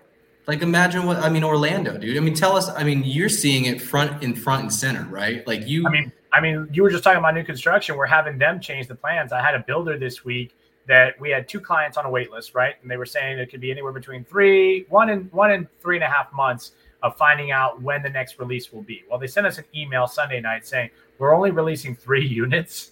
Like 0.48 0.64
imagine 0.64 1.06
what 1.06 1.18
I 1.18 1.30
mean, 1.30 1.44
Orlando, 1.44 1.98
dude. 1.98 2.18
I 2.18 2.20
mean, 2.20 2.34
tell 2.34 2.58
us. 2.58 2.70
I 2.70 2.84
mean, 2.84 3.04
you're 3.06 3.30
seeing 3.30 3.66
it 3.66 3.80
front 3.80 4.24
in 4.24 4.36
front 4.36 4.64
and 4.64 4.74
center, 4.74 5.04
right? 5.04 5.46
Like 5.48 5.68
you. 5.68 5.86
I 5.88 5.92
mean, 5.92 6.12
I 6.34 6.42
mean, 6.42 6.68
you 6.74 6.82
were 6.82 6.90
just 6.90 7.04
talking 7.04 7.20
about 7.20 7.36
new 7.36 7.44
construction. 7.44 7.96
We're 7.96 8.08
having 8.08 8.40
them 8.40 8.60
change 8.60 8.88
the 8.88 8.96
plans. 8.96 9.32
I 9.32 9.42
had 9.42 9.54
a 9.54 9.60
builder 9.60 9.98
this 10.00 10.26
week 10.26 10.56
that 10.90 11.20
we 11.22 11.30
had 11.30 11.48
two 11.48 11.60
clients 11.60 11.98
on 11.98 12.06
a 12.06 12.10
wait 12.10 12.32
list, 12.32 12.56
right? 12.56 12.74
And 12.82 12.90
they 12.90 12.98
were 12.98 13.06
saying 13.06 13.38
it 13.38 13.52
could 13.52 13.62
be 13.62 13.70
anywhere 13.70 13.94
between 13.94 14.26
three, 14.26 14.86
one 14.90 15.12
and 15.12 15.32
one 15.32 15.52
and 15.52 15.68
three 15.80 15.96
and 15.96 16.04
a 16.04 16.10
half 16.10 16.34
months 16.34 16.72
of 17.04 17.16
finding 17.16 17.52
out 17.52 17.80
when 17.82 18.02
the 18.02 18.10
next 18.10 18.40
release 18.40 18.74
will 18.74 18.82
be. 18.82 19.04
Well, 19.08 19.20
they 19.20 19.28
sent 19.28 19.46
us 19.46 19.60
an 19.60 19.66
email 19.76 20.08
Sunday 20.08 20.42
night 20.42 20.66
saying 20.66 20.90
we're 21.20 21.34
only 21.36 21.52
releasing 21.52 21.96
three 21.96 22.26
units 22.42 22.92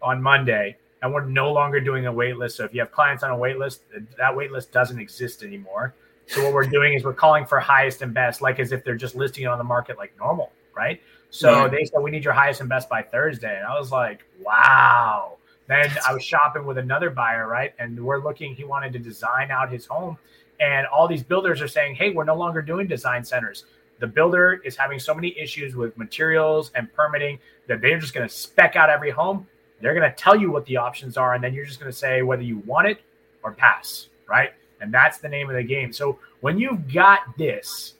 on 0.00 0.22
Monday, 0.22 0.76
and 1.02 1.12
we're 1.12 1.24
no 1.24 1.52
longer 1.52 1.80
doing 1.80 2.06
a 2.06 2.12
wait 2.12 2.36
list. 2.36 2.56
So 2.56 2.64
if 2.64 2.72
you 2.72 2.80
have 2.80 2.92
clients 2.92 3.24
on 3.24 3.32
a 3.32 3.36
wait 3.36 3.58
list, 3.58 3.82
that 4.16 4.34
wait 4.34 4.52
list 4.52 4.70
doesn't 4.70 5.00
exist 5.00 5.42
anymore. 5.42 5.94
So 6.28 6.44
what 6.44 6.52
we're 6.52 6.64
doing 6.64 6.94
is 6.94 7.02
we're 7.02 7.12
calling 7.12 7.44
for 7.44 7.58
highest 7.58 8.02
and 8.02 8.14
best, 8.14 8.40
like 8.40 8.60
as 8.60 8.70
if 8.70 8.84
they're 8.84 8.94
just 8.94 9.16
listing 9.16 9.44
it 9.44 9.46
on 9.48 9.58
the 9.58 9.64
market 9.64 9.98
like 9.98 10.16
normal, 10.16 10.52
right? 10.76 11.00
So 11.30 11.50
yeah. 11.50 11.68
they 11.68 11.84
said 11.84 12.00
we 12.00 12.12
need 12.12 12.24
your 12.24 12.32
highest 12.34 12.60
and 12.60 12.68
best 12.68 12.88
by 12.88 13.02
Thursday, 13.02 13.56
and 13.56 13.66
I 13.66 13.76
was 13.76 13.90
like, 13.90 14.24
wow. 14.40 15.38
Then 15.68 15.90
I 16.06 16.12
was 16.12 16.24
shopping 16.24 16.64
with 16.64 16.78
another 16.78 17.10
buyer, 17.10 17.48
right? 17.48 17.74
And 17.78 17.98
we're 18.02 18.22
looking, 18.22 18.54
he 18.54 18.64
wanted 18.64 18.92
to 18.92 18.98
design 18.98 19.50
out 19.50 19.70
his 19.70 19.86
home. 19.86 20.16
And 20.60 20.86
all 20.86 21.08
these 21.08 21.22
builders 21.22 21.60
are 21.60 21.68
saying, 21.68 21.96
hey, 21.96 22.10
we're 22.10 22.24
no 22.24 22.36
longer 22.36 22.62
doing 22.62 22.86
design 22.86 23.24
centers. 23.24 23.64
The 23.98 24.06
builder 24.06 24.60
is 24.64 24.76
having 24.76 24.98
so 24.98 25.14
many 25.14 25.36
issues 25.38 25.74
with 25.74 25.96
materials 25.96 26.70
and 26.74 26.92
permitting 26.92 27.38
that 27.66 27.80
they're 27.80 27.98
just 27.98 28.14
going 28.14 28.26
to 28.28 28.32
spec 28.32 28.76
out 28.76 28.90
every 28.90 29.10
home. 29.10 29.46
They're 29.80 29.94
going 29.94 30.08
to 30.08 30.16
tell 30.16 30.36
you 30.36 30.50
what 30.50 30.64
the 30.66 30.76
options 30.76 31.16
are. 31.16 31.34
And 31.34 31.42
then 31.42 31.52
you're 31.52 31.64
just 31.64 31.80
going 31.80 31.90
to 31.90 31.96
say 31.96 32.22
whether 32.22 32.42
you 32.42 32.58
want 32.66 32.88
it 32.88 33.00
or 33.42 33.52
pass, 33.52 34.08
right? 34.28 34.50
And 34.80 34.92
that's 34.92 35.18
the 35.18 35.28
name 35.28 35.50
of 35.50 35.56
the 35.56 35.62
game. 35.62 35.92
So 35.92 36.18
when 36.40 36.58
you've 36.58 36.92
got 36.92 37.20
this, 37.36 37.94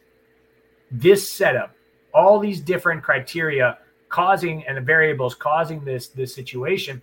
this 0.90 1.28
setup, 1.28 1.74
all 2.14 2.38
these 2.38 2.60
different 2.60 3.02
criteria 3.02 3.78
causing 4.08 4.64
and 4.66 4.76
the 4.76 4.80
variables 4.80 5.34
causing 5.34 5.84
this 5.84 6.08
this 6.08 6.34
situation 6.34 7.02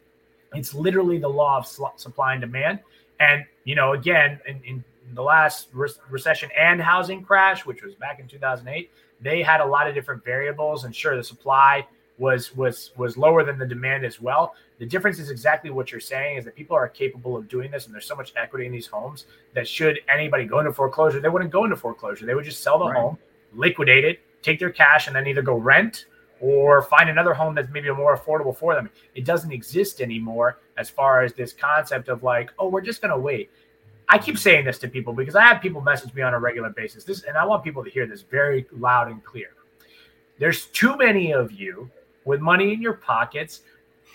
it's 0.56 0.74
literally 0.74 1.18
the 1.18 1.30
law 1.30 1.58
of 1.58 1.68
supply 1.68 2.34
and 2.34 2.42
demand. 2.42 2.80
And, 3.20 3.46
you 3.64 3.76
know, 3.76 3.94
again, 3.94 4.40
in, 4.48 4.62
in 4.66 4.84
the 5.14 5.22
last 5.22 5.70
re- 5.74 5.90
recession 6.10 6.50
and 6.58 6.82
housing 6.82 7.24
crash, 7.24 7.66
which 7.66 7.84
was 7.84 7.96
back 7.96 8.20
in 8.20 8.28
2008, 8.28 8.90
they 9.22 9.42
had 9.42 9.62
a 9.62 9.66
lot 9.66 9.88
of 9.88 9.94
different 9.94 10.24
variables. 10.24 10.84
And 10.84 10.96
sure, 10.96 11.16
the 11.16 11.24
supply 11.24 11.88
was 12.18 12.56
was 12.56 12.92
was 12.96 13.18
lower 13.18 13.44
than 13.44 13.58
the 13.58 13.66
demand 13.66 14.06
as 14.06 14.22
well. 14.22 14.56
The 14.80 14.86
difference 14.86 15.20
is 15.20 15.30
exactly 15.30 15.70
what 15.70 15.92
you're 15.92 16.02
saying 16.02 16.38
is 16.38 16.46
that 16.46 16.56
people 16.56 16.76
are 16.76 16.88
capable 16.88 17.36
of 17.36 17.48
doing 17.48 17.72
this, 17.72 17.86
and 17.86 17.94
there's 17.94 18.06
so 18.06 18.16
much 18.16 18.34
equity 18.36 18.66
in 18.66 18.72
these 18.72 18.88
homes 18.88 19.26
that 19.54 19.68
should 19.68 20.00
anybody 20.14 20.46
go 20.46 20.60
into 20.60 20.74
foreclosure, 20.74 21.20
they 21.20 21.30
wouldn't 21.30 21.52
go 21.52 21.64
into 21.64 21.76
foreclosure. 21.76 22.26
They 22.26 22.36
would 22.36 22.46
just 22.46 22.62
sell 22.62 22.80
the 22.80 22.86
right. 22.86 22.98
home, 22.98 23.18
liquidate 23.54 24.06
it, 24.06 24.20
take 24.42 24.60
their 24.60 24.72
cash, 24.72 25.08
and 25.08 25.16
then 25.16 25.28
either 25.28 25.42
go 25.42 25.56
rent 25.56 26.06
or 26.44 26.82
find 26.82 27.10
another 27.10 27.34
home 27.34 27.56
that's 27.56 27.70
maybe 27.72 27.90
more 27.90 28.18
affordable 28.18 28.56
for 28.56 28.76
them. 28.76 28.90
It 29.16 29.24
doesn't 29.24 29.54
exist 29.54 30.02
anymore 30.02 30.60
as 30.76 30.90
far 30.90 31.24
as 31.24 31.32
this 31.34 31.54
concept 31.54 32.10
of 32.10 32.22
like, 32.22 32.52
oh, 32.60 32.68
we're 32.68 32.82
just 32.82 33.02
going 33.02 33.14
to 33.14 33.18
wait. 33.18 33.50
I 34.10 34.18
keep 34.18 34.38
saying 34.38 34.66
this 34.66 34.78
to 34.80 34.90
people 34.90 35.14
because 35.14 35.36
I 35.36 35.44
have 35.44 35.62
people 35.62 35.80
message 35.80 36.14
me 36.14 36.22
on 36.22 36.34
a 36.34 36.40
regular 36.40 36.70
basis. 36.70 37.06
This 37.06 37.24
and 37.24 37.38
I 37.38 37.46
want 37.46 37.64
people 37.64 37.82
to 37.82 37.90
hear 37.90 38.06
this 38.06 38.24
very 38.24 38.66
loud 38.74 39.10
and 39.10 39.24
clear. 39.24 39.52
There's 40.38 40.66
too 40.66 40.98
many 40.98 41.32
of 41.32 41.54
you 41.54 41.90
with 42.26 42.42
money 42.42 42.74
in 42.74 42.82
your 42.82 42.96
pockets 42.96 43.62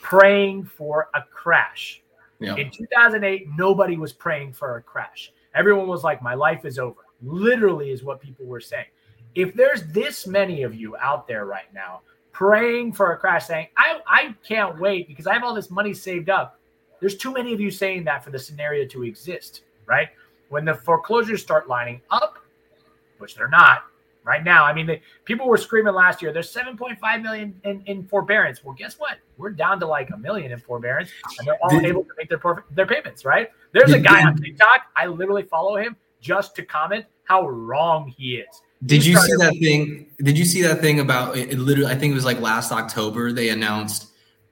praying 0.03 0.65
for 0.65 1.09
a 1.15 1.23
crash. 1.23 2.03
Yeah. 2.41 2.57
In 2.57 2.71
2008, 2.71 3.47
nobody 3.57 3.97
was 3.97 4.13
praying 4.13 4.53
for 4.53 4.77
a 4.77 4.83
crash. 4.83 5.33
Everyone 5.55 5.89
was 5.89 6.05
like, 6.05 6.21
my 6.21 6.35
life 6.35 6.67
is 6.67 6.79
over. 6.79 7.01
Literally, 7.23 7.91
is 7.91 8.05
what 8.05 8.21
people 8.21 8.45
were 8.45 8.61
saying. 8.61 8.87
If 9.35 9.55
there's 9.55 9.85
this 9.93 10.27
many 10.27 10.63
of 10.63 10.75
you 10.75 10.95
out 10.99 11.27
there 11.27 11.47
right 11.47 11.73
now 11.73 12.03
praying 12.39 12.93
for 12.93 13.13
a 13.13 13.17
crash, 13.17 13.47
saying, 13.47 13.67
I, 13.77 13.99
I 14.07 14.35
can't 14.47 14.79
wait 14.79 15.09
because 15.09 15.27
I 15.27 15.35
have 15.35 15.43
all 15.43 15.55
this 15.55 15.73
money 15.73 15.93
saved 15.93 16.31
up. 16.31 16.61
There's 17.01 17.17
too 17.17 17.33
many 17.33 17.53
of 17.53 17.61
you 17.61 17.69
saying 17.69 18.05
that 18.05 18.23
for 18.23 18.31
the 18.31 18.39
scenario 18.39 18.87
to 18.91 19.03
exist, 19.03 19.63
right? 19.87 20.07
When 20.49 20.65
the 20.65 20.75
foreclosures 20.75 21.43
start 21.43 21.67
lining 21.67 22.01
up, 22.13 22.39
which 23.19 23.35
they're 23.35 23.49
not 23.49 23.83
right 24.23 24.45
now. 24.45 24.65
I 24.65 24.73
mean, 24.73 24.87
the, 24.87 25.01
people 25.25 25.49
were 25.49 25.57
screaming 25.57 25.95
last 25.95 26.23
year, 26.23 26.33
there's 26.33 26.55
7.5 26.55 27.23
million 27.23 27.61
in, 27.65 27.83
in 27.87 28.05
forbearance. 28.07 28.63
Well, 28.63 28.75
guess 28.79 29.01
what? 29.01 29.19
We're 29.37 29.51
down 29.51 29.81
to 29.81 29.87
like 29.89 30.11
a 30.11 30.17
million 30.17 30.53
in 30.53 30.61
forbearance, 30.61 31.11
and 31.41 31.49
they're 31.49 31.59
all 31.61 31.71
did, 31.71 31.87
able 31.87 32.05
to 32.05 32.11
make 32.17 32.29
their, 32.29 32.41
their 32.71 32.87
payments, 32.87 33.25
right? 33.25 33.51
There's 33.73 33.93
a 33.93 33.99
guy 33.99 34.25
on 34.25 34.37
TikTok. 34.37 34.83
I 34.95 35.07
literally 35.07 35.43
follow 35.43 35.77
him 35.77 35.97
just 36.21 36.55
to 36.55 36.65
comment 36.65 37.05
how 37.25 37.49
wrong 37.49 38.15
he 38.17 38.37
is. 38.37 38.63
Did 38.85 39.05
you 39.05 39.17
see 39.17 39.33
that 39.39 39.57
thing? 39.61 40.07
Did 40.19 40.39
you 40.39 40.45
see 40.45 40.63
that 40.63 40.81
thing 40.81 41.01
about 41.01 41.37
it, 41.37 41.53
it? 41.53 41.59
Literally, 41.59 41.91
I 41.91 41.97
think 41.97 42.13
it 42.13 42.15
was 42.15 42.25
like 42.25 42.41
last 42.41 42.73
October. 42.73 43.33
They 43.33 43.49
announced 43.49 44.09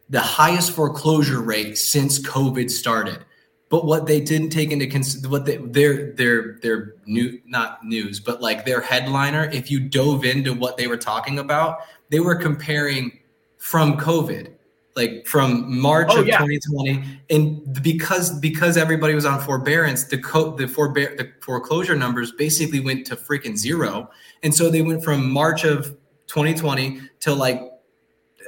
the 0.09 0.21
highest 0.21 0.73
foreclosure 0.73 1.41
rate 1.41 1.79
since 1.79 2.19
COVID 2.19 2.71
started. 2.71 3.25
But 3.69 3.85
what 3.85 4.07
they 4.07 4.21
didn't 4.21 4.51
take 4.51 4.71
into 4.71 4.87
consideration, 4.87 5.31
what 5.31 5.45
they, 5.45 5.57
their 5.57 6.13
their 6.13 6.59
their 6.63 6.95
new 7.07 7.41
not 7.47 7.85
news, 7.85 8.21
but 8.21 8.41
like 8.41 8.65
their 8.65 8.81
headliner. 8.81 9.45
If 9.53 9.71
you 9.71 9.81
dove 9.81 10.25
into 10.25 10.55
what 10.55 10.77
they 10.77 10.87
were 10.87 10.97
talking 10.97 11.39
about, 11.39 11.79
they 12.11 12.21
were 12.21 12.37
comparing 12.37 13.19
from 13.59 13.97
COVID 13.97 14.56
like 14.97 15.27
from 15.27 15.79
March 15.79 16.09
oh, 16.11 16.21
of 16.21 16.27
yeah. 16.27 16.39
2020, 16.39 17.21
and 17.29 17.83
because 17.83 18.37
because 18.41 18.79
everybody 18.79 19.15
was 19.15 19.27
on 19.27 19.41
forbearance, 19.41 20.05
the 20.05 20.19
co- 20.19 20.57
the 20.57 20.67
forbear 20.67 21.15
the 21.17 21.31
foreclosure 21.41 21.95
numbers 21.95 22.33
basically 22.33 22.81
went 22.81 23.07
to 23.07 23.15
freaking 23.15 23.57
zero, 23.57 24.11
and 24.43 24.55
so 24.55 24.71
they 24.71 24.81
went 24.81 25.05
from 25.05 25.31
March 25.31 25.65
of 25.65 25.97
2020 26.29 27.01
to 27.21 27.35
like 27.35 27.61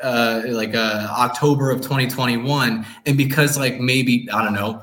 uh 0.02 0.42
like 0.46 0.74
uh 0.74 1.06
October 1.10 1.70
of 1.70 1.82
2021, 1.82 2.86
and 3.04 3.16
because 3.18 3.58
like 3.58 3.78
maybe 3.78 4.26
I 4.32 4.42
don't 4.42 4.54
know 4.54 4.82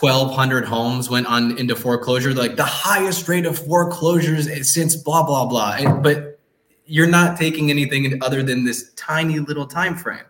1200 0.00 0.64
homes 0.64 1.08
went 1.08 1.26
on 1.28 1.56
into 1.58 1.76
foreclosure 1.76 2.34
like 2.34 2.56
the 2.56 2.64
highest 2.64 3.28
rate 3.28 3.46
of 3.46 3.56
foreclosures 3.56 4.48
since 4.70 4.96
blah 4.96 5.24
blah 5.24 5.46
blah. 5.46 5.76
And, 5.78 6.02
but 6.02 6.38
you're 6.84 7.06
not 7.06 7.38
taking 7.38 7.70
anything 7.70 8.22
other 8.22 8.42
than 8.42 8.64
this 8.64 8.92
tiny 8.94 9.38
little 9.38 9.66
time 9.66 9.96
frame 9.96 10.24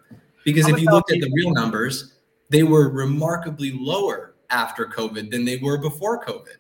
Because 0.46 0.68
if 0.68 0.80
you 0.80 0.88
looked 0.88 1.11
at 1.11 1.20
the 1.20 1.28
real 1.35 1.50
numbers, 1.50 2.14
they 2.50 2.62
were 2.62 2.88
remarkably 2.88 3.72
lower 3.72 4.37
after 4.48 4.87
COVID 4.87 5.28
than 5.28 5.44
they 5.44 5.56
were 5.56 5.76
before 5.76 6.24
COVID. 6.24 6.59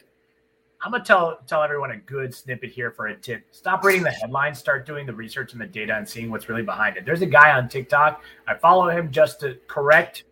I'm 0.82 0.90
gonna 0.90 1.04
tell 1.04 1.38
tell 1.46 1.62
everyone 1.62 1.92
a 1.92 1.96
good 1.96 2.34
snippet 2.34 2.70
here 2.70 2.90
for 2.90 3.06
a 3.06 3.16
tip. 3.16 3.44
Stop 3.52 3.84
reading 3.84 4.02
the 4.02 4.10
headlines, 4.10 4.58
start 4.58 4.86
doing 4.86 5.06
the 5.06 5.12
research 5.14 5.52
and 5.52 5.60
the 5.60 5.66
data 5.66 5.94
and 5.94 6.06
seeing 6.08 6.32
what's 6.32 6.48
really 6.48 6.64
behind 6.64 6.96
it. 6.96 7.06
There's 7.06 7.22
a 7.22 7.26
guy 7.26 7.52
on 7.56 7.68
TikTok. 7.68 8.22
I 8.48 8.56
follow 8.56 8.90
him 8.90 9.12
just 9.12 9.38
to 9.40 9.56
correct 9.68 10.24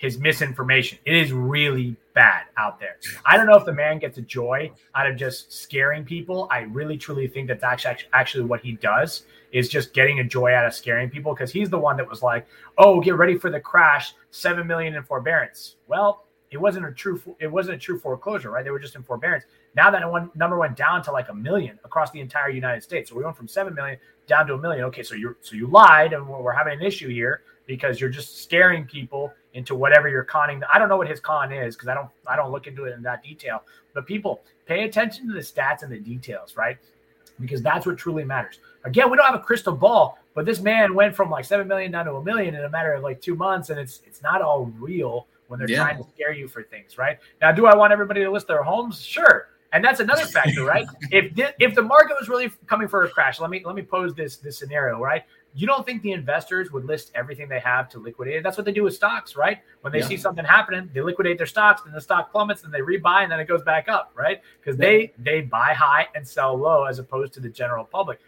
his 0.00 0.18
misinformation. 0.18 0.96
It 1.04 1.14
is 1.14 1.30
really 1.30 1.94
bad 2.14 2.44
out 2.56 2.80
there. 2.80 2.96
I 3.26 3.36
don't 3.36 3.44
know 3.44 3.54
if 3.56 3.66
the 3.66 3.74
man 3.74 3.98
gets 3.98 4.16
a 4.16 4.22
joy 4.22 4.72
out 4.94 5.06
of 5.06 5.14
just 5.14 5.52
scaring 5.52 6.06
people. 6.06 6.48
I 6.50 6.60
really 6.60 6.96
truly 6.96 7.28
think 7.28 7.48
that 7.48 7.60
that's 7.60 7.84
actually 8.14 8.44
what 8.44 8.62
he 8.62 8.72
does 8.72 9.24
is 9.52 9.68
just 9.68 9.92
getting 9.92 10.20
a 10.20 10.24
joy 10.24 10.54
out 10.54 10.64
of 10.64 10.72
scaring 10.72 11.10
people 11.10 11.34
because 11.34 11.52
he's 11.52 11.68
the 11.68 11.78
one 11.78 11.98
that 11.98 12.08
was 12.08 12.22
like, 12.22 12.46
"Oh, 12.78 12.98
get 12.98 13.16
ready 13.16 13.36
for 13.36 13.50
the 13.50 13.60
crash, 13.60 14.14
7 14.30 14.66
million 14.66 14.94
in 14.94 15.02
forbearance." 15.02 15.76
Well, 15.86 16.24
it 16.50 16.56
wasn't 16.56 16.86
a 16.86 16.92
true 16.92 17.20
it 17.38 17.48
wasn't 17.48 17.76
a 17.76 17.78
true 17.78 17.98
foreclosure, 17.98 18.50
right? 18.50 18.64
They 18.64 18.70
were 18.70 18.78
just 18.78 18.96
in 18.96 19.02
forbearance. 19.02 19.44
Now 19.76 19.90
that 19.90 20.10
one 20.10 20.30
number 20.34 20.58
went 20.58 20.78
down 20.78 21.02
to 21.04 21.12
like 21.12 21.28
a 21.28 21.34
million 21.34 21.78
across 21.84 22.10
the 22.10 22.20
entire 22.20 22.48
United 22.48 22.82
States. 22.82 23.10
So 23.10 23.16
we 23.16 23.22
went 23.22 23.36
from 23.36 23.48
7 23.48 23.74
million 23.74 23.98
down 24.26 24.46
to 24.46 24.54
a 24.54 24.58
million. 24.58 24.84
Okay, 24.84 25.02
so 25.02 25.14
you're 25.14 25.36
so 25.42 25.56
you 25.56 25.66
lied 25.66 26.14
and 26.14 26.26
we're 26.26 26.52
having 26.52 26.72
an 26.72 26.82
issue 26.82 27.10
here 27.10 27.42
because 27.66 28.00
you're 28.00 28.10
just 28.10 28.42
scaring 28.42 28.86
people 28.86 29.30
into 29.54 29.74
whatever 29.74 30.08
you're 30.08 30.24
conning. 30.24 30.62
I 30.72 30.78
don't 30.78 30.88
know 30.88 30.96
what 30.96 31.08
his 31.08 31.20
con 31.20 31.52
is 31.52 31.74
because 31.74 31.88
I 31.88 31.94
don't 31.94 32.08
I 32.26 32.36
don't 32.36 32.50
look 32.50 32.66
into 32.66 32.84
it 32.84 32.94
in 32.94 33.02
that 33.02 33.22
detail. 33.22 33.62
But 33.94 34.06
people 34.06 34.42
pay 34.66 34.84
attention 34.84 35.28
to 35.28 35.34
the 35.34 35.40
stats 35.40 35.82
and 35.82 35.90
the 35.90 35.98
details, 35.98 36.56
right? 36.56 36.78
Because 37.40 37.62
that's 37.62 37.86
what 37.86 37.98
truly 37.98 38.24
matters. 38.24 38.58
Again, 38.84 39.10
we 39.10 39.16
don't 39.16 39.26
have 39.26 39.34
a 39.34 39.42
crystal 39.42 39.74
ball, 39.74 40.18
but 40.34 40.44
this 40.44 40.60
man 40.60 40.94
went 40.94 41.14
from 41.14 41.30
like 41.30 41.44
seven 41.44 41.66
million 41.66 41.90
down 41.90 42.06
to 42.06 42.12
a 42.12 42.22
million 42.22 42.54
in 42.54 42.64
a 42.64 42.70
matter 42.70 42.92
of 42.92 43.02
like 43.02 43.20
two 43.20 43.34
months, 43.34 43.70
and 43.70 43.78
it's 43.78 44.02
it's 44.06 44.22
not 44.22 44.42
all 44.42 44.66
real 44.78 45.26
when 45.48 45.58
they're 45.58 45.68
yeah. 45.68 45.82
trying 45.82 45.96
to 45.96 46.08
scare 46.14 46.32
you 46.32 46.46
for 46.46 46.62
things, 46.62 46.96
right? 46.96 47.18
Now, 47.40 47.50
do 47.50 47.66
I 47.66 47.74
want 47.74 47.92
everybody 47.92 48.22
to 48.22 48.30
list 48.30 48.46
their 48.46 48.62
homes? 48.62 49.02
Sure. 49.02 49.48
And 49.72 49.84
that's 49.84 50.00
another 50.00 50.24
factor, 50.24 50.64
right? 50.64 50.86
if 51.10 51.34
the, 51.34 51.54
if 51.58 51.74
the 51.74 51.82
market 51.82 52.16
was 52.18 52.28
really 52.28 52.50
coming 52.66 52.88
for 52.88 53.04
a 53.04 53.08
crash, 53.08 53.40
let 53.40 53.50
me 53.50 53.62
let 53.64 53.74
me 53.74 53.82
pose 53.82 54.14
this 54.14 54.36
this 54.36 54.58
scenario, 54.58 55.00
right? 55.00 55.24
You 55.54 55.66
don't 55.66 55.84
think 55.84 56.02
the 56.02 56.12
investors 56.12 56.70
would 56.70 56.84
list 56.84 57.10
everything 57.14 57.48
they 57.48 57.60
have 57.60 57.88
to 57.90 57.98
liquidate 57.98 58.36
it? 58.36 58.42
That's 58.42 58.56
what 58.56 58.64
they 58.64 58.72
do 58.72 58.84
with 58.84 58.94
stocks, 58.94 59.34
right? 59.36 59.58
When 59.80 59.92
they 59.92 60.00
yeah. 60.00 60.06
see 60.06 60.16
something 60.16 60.44
happening, 60.44 60.90
they 60.94 61.00
liquidate 61.00 61.38
their 61.38 61.46
stocks, 61.46 61.82
then 61.82 61.92
the 61.92 62.00
stock 62.00 62.30
plummets, 62.30 62.62
and 62.64 62.72
they 62.72 62.80
rebuy, 62.80 63.22
and 63.22 63.32
then 63.32 63.40
it 63.40 63.48
goes 63.48 63.62
back 63.62 63.88
up, 63.88 64.12
right? 64.14 64.40
Because 64.60 64.78
yeah. 64.78 64.86
they 64.86 65.12
they 65.18 65.40
buy 65.40 65.72
high 65.72 66.06
and 66.14 66.26
sell 66.26 66.56
low, 66.56 66.84
as 66.84 66.98
opposed 66.98 67.32
to 67.34 67.40
the 67.40 67.48
general 67.48 67.84
public. 67.84 68.20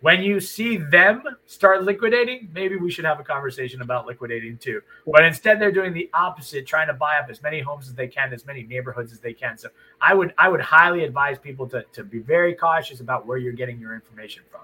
When 0.00 0.22
you 0.22 0.38
see 0.38 0.76
them 0.76 1.24
start 1.46 1.82
liquidating, 1.82 2.48
maybe 2.54 2.76
we 2.76 2.88
should 2.88 3.04
have 3.04 3.18
a 3.18 3.24
conversation 3.24 3.82
about 3.82 4.06
liquidating 4.06 4.56
too. 4.56 4.80
But 5.04 5.24
instead, 5.24 5.60
they're 5.60 5.72
doing 5.72 5.92
the 5.92 6.08
opposite, 6.14 6.68
trying 6.68 6.86
to 6.86 6.94
buy 6.94 7.18
up 7.18 7.28
as 7.28 7.42
many 7.42 7.60
homes 7.60 7.88
as 7.88 7.94
they 7.94 8.06
can, 8.06 8.32
as 8.32 8.46
many 8.46 8.62
neighborhoods 8.62 9.12
as 9.12 9.18
they 9.18 9.32
can. 9.32 9.58
So 9.58 9.68
I 10.00 10.14
would 10.14 10.34
I 10.38 10.48
would 10.48 10.60
highly 10.60 11.04
advise 11.04 11.38
people 11.38 11.68
to 11.70 11.84
to 11.92 12.04
be 12.04 12.18
very 12.18 12.54
cautious 12.54 13.00
about 13.00 13.26
where 13.26 13.38
you're 13.38 13.52
getting 13.52 13.80
your 13.80 13.94
information 13.94 14.44
from. 14.50 14.60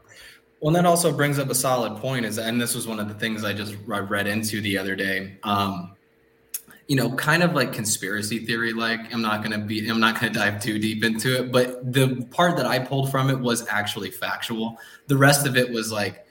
Well, 0.65 0.73
that 0.73 0.87
also 0.87 1.13
brings 1.13 1.39
up 1.39 1.51
a 1.51 1.55
solid 1.55 2.01
point. 2.01 2.25
Is 2.25 2.39
and 2.39 2.59
this 2.59 2.75
was 2.75 2.87
one 2.87 2.99
of 2.99 3.07
the 3.07 3.13
things 3.13 3.45
I 3.45 3.53
just 3.53 3.77
I 3.93 3.99
read 3.99 4.27
into 4.27 4.63
the 4.63 4.79
other 4.79 4.97
day. 4.97 5.37
Um, 5.43 5.95
you 6.89 6.97
know, 6.97 7.15
kind 7.17 7.43
of 7.43 7.53
like 7.53 7.75
conspiracy 7.75 8.47
theory. 8.47 8.73
Like 8.73 9.13
I'm 9.13 9.21
not 9.21 9.43
gonna 9.43 9.59
be, 9.59 9.87
I'm 9.87 10.01
not 10.01 10.19
gonna 10.19 10.33
dive 10.33 10.63
too 10.63 10.79
deep 10.79 11.05
into 11.05 11.39
it. 11.39 11.53
But 11.53 11.93
the 11.93 12.27
part 12.31 12.57
that 12.57 12.65
I 12.65 12.79
pulled 12.79 13.11
from 13.11 13.29
it 13.29 13.39
was 13.39 13.69
actually 13.69 14.11
factual. 14.11 14.79
The 15.07 15.19
rest 15.19 15.47
of 15.47 15.59
it 15.59 15.71
was 15.71 15.93
like, 15.93 16.27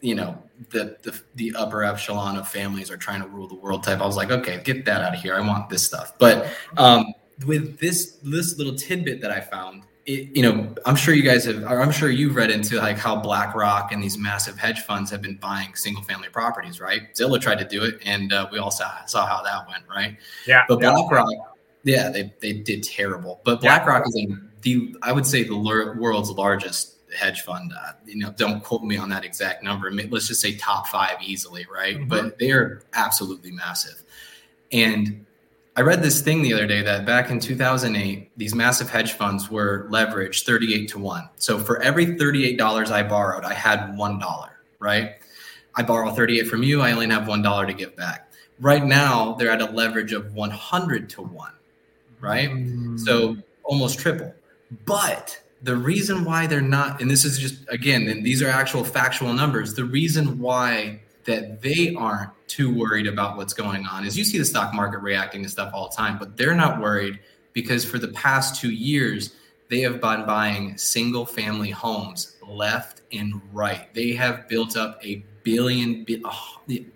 you 0.00 0.14
know, 0.14 0.42
the 0.70 0.96
the, 1.02 1.20
the 1.34 1.54
upper 1.54 1.84
echelon 1.84 2.38
of 2.38 2.48
families 2.48 2.90
are 2.90 2.96
trying 2.96 3.20
to 3.20 3.28
rule 3.28 3.48
the 3.48 3.56
world 3.56 3.82
type. 3.82 4.00
I 4.00 4.06
was 4.06 4.16
like, 4.16 4.30
okay, 4.30 4.62
get 4.64 4.86
that 4.86 5.02
out 5.02 5.14
of 5.14 5.20
here. 5.20 5.34
I 5.34 5.46
want 5.46 5.68
this 5.68 5.84
stuff. 5.84 6.14
But 6.16 6.50
um, 6.78 7.12
with 7.44 7.78
this 7.78 8.16
this 8.22 8.56
little 8.56 8.76
tidbit 8.76 9.20
that 9.20 9.30
I 9.30 9.42
found 9.42 9.82
it, 10.08 10.34
you 10.34 10.42
know, 10.42 10.74
I'm 10.86 10.96
sure 10.96 11.14
you 11.14 11.22
guys 11.22 11.44
have, 11.44 11.62
I'm 11.64 11.92
sure 11.92 12.10
you've 12.10 12.34
read 12.34 12.50
into 12.50 12.76
like 12.76 12.96
how 12.96 13.20
BlackRock 13.20 13.92
and 13.92 14.02
these 14.02 14.16
massive 14.16 14.56
hedge 14.56 14.80
funds 14.80 15.10
have 15.10 15.20
been 15.20 15.36
buying 15.36 15.74
single 15.74 16.02
family 16.02 16.30
properties, 16.30 16.80
right? 16.80 17.14
Zillow 17.14 17.38
tried 17.38 17.58
to 17.58 17.66
do 17.66 17.84
it, 17.84 18.00
and 18.04 18.32
uh, 18.32 18.48
we 18.50 18.58
all 18.58 18.70
saw, 18.70 19.04
saw 19.04 19.26
how 19.26 19.42
that 19.42 19.68
went, 19.68 19.84
right? 19.88 20.16
Yeah. 20.46 20.64
But 20.66 20.80
BlackRock, 20.80 21.28
yeah, 21.84 22.08
they, 22.08 22.32
they 22.40 22.54
did 22.54 22.82
terrible. 22.82 23.40
But 23.44 23.60
BlackRock 23.60 24.04
yeah. 24.14 24.24
is 24.24 24.38
the, 24.62 24.96
I 25.02 25.12
would 25.12 25.26
say, 25.26 25.44
the 25.44 25.56
world's 25.56 26.30
largest 26.30 26.94
hedge 27.14 27.42
fund. 27.42 27.72
Uh, 27.78 27.92
you 28.06 28.16
know, 28.16 28.32
don't 28.36 28.64
quote 28.64 28.82
me 28.82 28.96
on 28.96 29.10
that 29.10 29.24
exact 29.24 29.62
number. 29.62 29.90
Let's 29.92 30.28
just 30.28 30.40
say 30.40 30.56
top 30.56 30.86
five 30.86 31.16
easily, 31.22 31.66
right? 31.72 31.96
Mm-hmm. 31.96 32.08
But 32.08 32.38
they 32.38 32.50
are 32.52 32.82
absolutely 32.94 33.50
massive. 33.50 34.02
And 34.72 35.26
I 35.78 35.82
read 35.82 36.02
this 36.02 36.20
thing 36.20 36.42
the 36.42 36.52
other 36.54 36.66
day 36.66 36.82
that 36.82 37.06
back 37.06 37.30
in 37.30 37.38
2008, 37.38 38.36
these 38.36 38.52
massive 38.52 38.90
hedge 38.90 39.12
funds 39.12 39.48
were 39.48 39.86
leveraged 39.92 40.44
38 40.44 40.88
to 40.88 40.98
1. 40.98 41.28
So 41.36 41.56
for 41.56 41.80
every 41.80 42.04
$38 42.04 42.90
I 42.90 43.04
borrowed, 43.04 43.44
I 43.44 43.54
had 43.54 43.94
$1, 43.94 44.48
right? 44.80 45.12
I 45.76 45.82
borrow 45.84 46.10
38 46.10 46.48
from 46.48 46.64
you, 46.64 46.80
I 46.80 46.90
only 46.90 47.08
have 47.10 47.28
$1 47.28 47.66
to 47.68 47.72
give 47.72 47.94
back. 47.94 48.28
Right 48.58 48.84
now, 48.84 49.34
they're 49.34 49.52
at 49.52 49.60
a 49.60 49.66
leverage 49.66 50.12
of 50.12 50.34
100 50.34 51.08
to 51.10 51.22
1, 51.22 51.52
right? 52.20 52.50
Mm. 52.50 52.98
So 52.98 53.36
almost 53.62 54.00
triple. 54.00 54.34
But 54.84 55.40
the 55.62 55.76
reason 55.76 56.24
why 56.24 56.48
they're 56.48 56.60
not, 56.60 57.00
and 57.00 57.08
this 57.08 57.24
is 57.24 57.38
just, 57.38 57.64
again, 57.68 58.08
and 58.08 58.26
these 58.26 58.42
are 58.42 58.48
actual 58.48 58.82
factual 58.82 59.32
numbers, 59.32 59.74
the 59.74 59.84
reason 59.84 60.40
why 60.40 61.02
that 61.28 61.60
they 61.60 61.94
aren't 61.94 62.30
too 62.48 62.74
worried 62.74 63.06
about 63.06 63.36
what's 63.36 63.52
going 63.52 63.86
on 63.86 64.06
is 64.06 64.16
you 64.16 64.24
see 64.24 64.38
the 64.38 64.44
stock 64.44 64.72
market 64.72 64.98
reacting 65.00 65.42
to 65.42 65.48
stuff 65.48 65.70
all 65.74 65.90
the 65.90 65.94
time, 65.94 66.18
but 66.18 66.38
they're 66.38 66.54
not 66.54 66.80
worried 66.80 67.20
because 67.52 67.84
for 67.84 67.98
the 67.98 68.08
past 68.08 68.58
two 68.58 68.72
years, 68.72 69.34
they 69.68 69.80
have 69.80 70.00
been 70.00 70.24
buying 70.24 70.78
single 70.78 71.26
family 71.26 71.70
homes 71.70 72.36
left 72.48 73.02
and 73.12 73.42
right. 73.52 73.92
They 73.92 74.12
have 74.12 74.48
built 74.48 74.78
up 74.78 75.04
a 75.04 75.22
billion, 75.42 76.06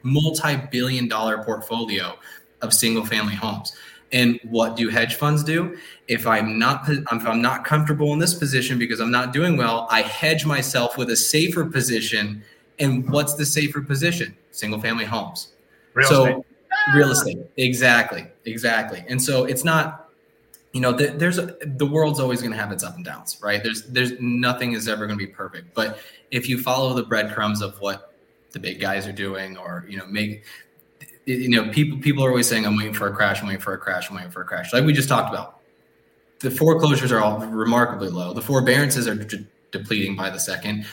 multi 0.02 0.56
billion 0.70 1.08
dollar 1.08 1.44
portfolio 1.44 2.16
of 2.62 2.72
single 2.72 3.04
family 3.04 3.34
homes. 3.34 3.76
And 4.12 4.40
what 4.44 4.76
do 4.76 4.88
hedge 4.88 5.16
funds 5.16 5.44
do? 5.44 5.76
If 6.08 6.26
I'm 6.26 6.58
not 6.58 6.88
if 6.88 7.26
I'm 7.26 7.42
not 7.42 7.64
comfortable 7.66 8.14
in 8.14 8.18
this 8.18 8.32
position 8.32 8.78
because 8.78 8.98
I'm 9.00 9.10
not 9.10 9.34
doing 9.34 9.58
well, 9.58 9.86
I 9.90 10.00
hedge 10.00 10.46
myself 10.46 10.96
with 10.96 11.10
a 11.10 11.16
safer 11.16 11.66
position. 11.66 12.42
And 12.78 13.08
what's 13.10 13.34
the 13.34 13.46
safer 13.46 13.80
position? 13.80 14.36
Single 14.50 14.80
family 14.80 15.04
homes. 15.04 15.52
Real 15.94 16.08
so 16.08 16.24
estate. 16.24 16.44
real 16.94 17.10
estate, 17.10 17.38
exactly, 17.56 18.26
exactly. 18.44 19.04
And 19.08 19.20
so 19.22 19.44
it's 19.44 19.64
not, 19.64 20.08
you 20.72 20.80
know, 20.80 20.92
the, 20.92 21.08
there's 21.08 21.38
a, 21.38 21.56
the 21.64 21.86
world's 21.86 22.18
always 22.18 22.40
going 22.40 22.52
to 22.52 22.56
have 22.56 22.72
its 22.72 22.82
up 22.82 22.96
and 22.96 23.04
downs, 23.04 23.38
right? 23.42 23.62
There's 23.62 23.82
there's 23.84 24.12
nothing 24.20 24.72
is 24.72 24.88
ever 24.88 25.06
going 25.06 25.18
to 25.18 25.26
be 25.26 25.30
perfect, 25.30 25.74
but 25.74 25.98
if 26.30 26.48
you 26.48 26.58
follow 26.58 26.94
the 26.94 27.02
breadcrumbs 27.02 27.60
of 27.60 27.78
what 27.80 28.14
the 28.52 28.58
big 28.58 28.80
guys 28.80 29.06
are 29.06 29.12
doing, 29.12 29.56
or 29.56 29.84
you 29.88 29.98
know, 29.98 30.06
make 30.06 30.44
you 31.26 31.48
know, 31.48 31.70
people 31.70 31.98
people 31.98 32.24
are 32.24 32.30
always 32.30 32.48
saying, 32.48 32.66
"I'm 32.66 32.76
waiting 32.76 32.94
for 32.94 33.06
a 33.06 33.12
crash. 33.12 33.40
I'm 33.40 33.46
waiting 33.46 33.60
for 33.60 33.74
a 33.74 33.78
crash. 33.78 34.10
I'm 34.10 34.16
waiting 34.16 34.30
for 34.30 34.42
a 34.42 34.44
crash." 34.44 34.72
Like 34.72 34.84
we 34.84 34.92
just 34.92 35.08
talked 35.08 35.30
about, 35.30 35.60
the 36.40 36.50
foreclosures 36.50 37.12
are 37.12 37.20
all 37.20 37.38
remarkably 37.38 38.08
low. 38.08 38.32
The 38.32 38.42
forbearances 38.42 39.06
are 39.06 39.14
de- 39.14 39.44
depleting 39.70 40.16
by 40.16 40.30
the 40.30 40.40
second 40.40 40.86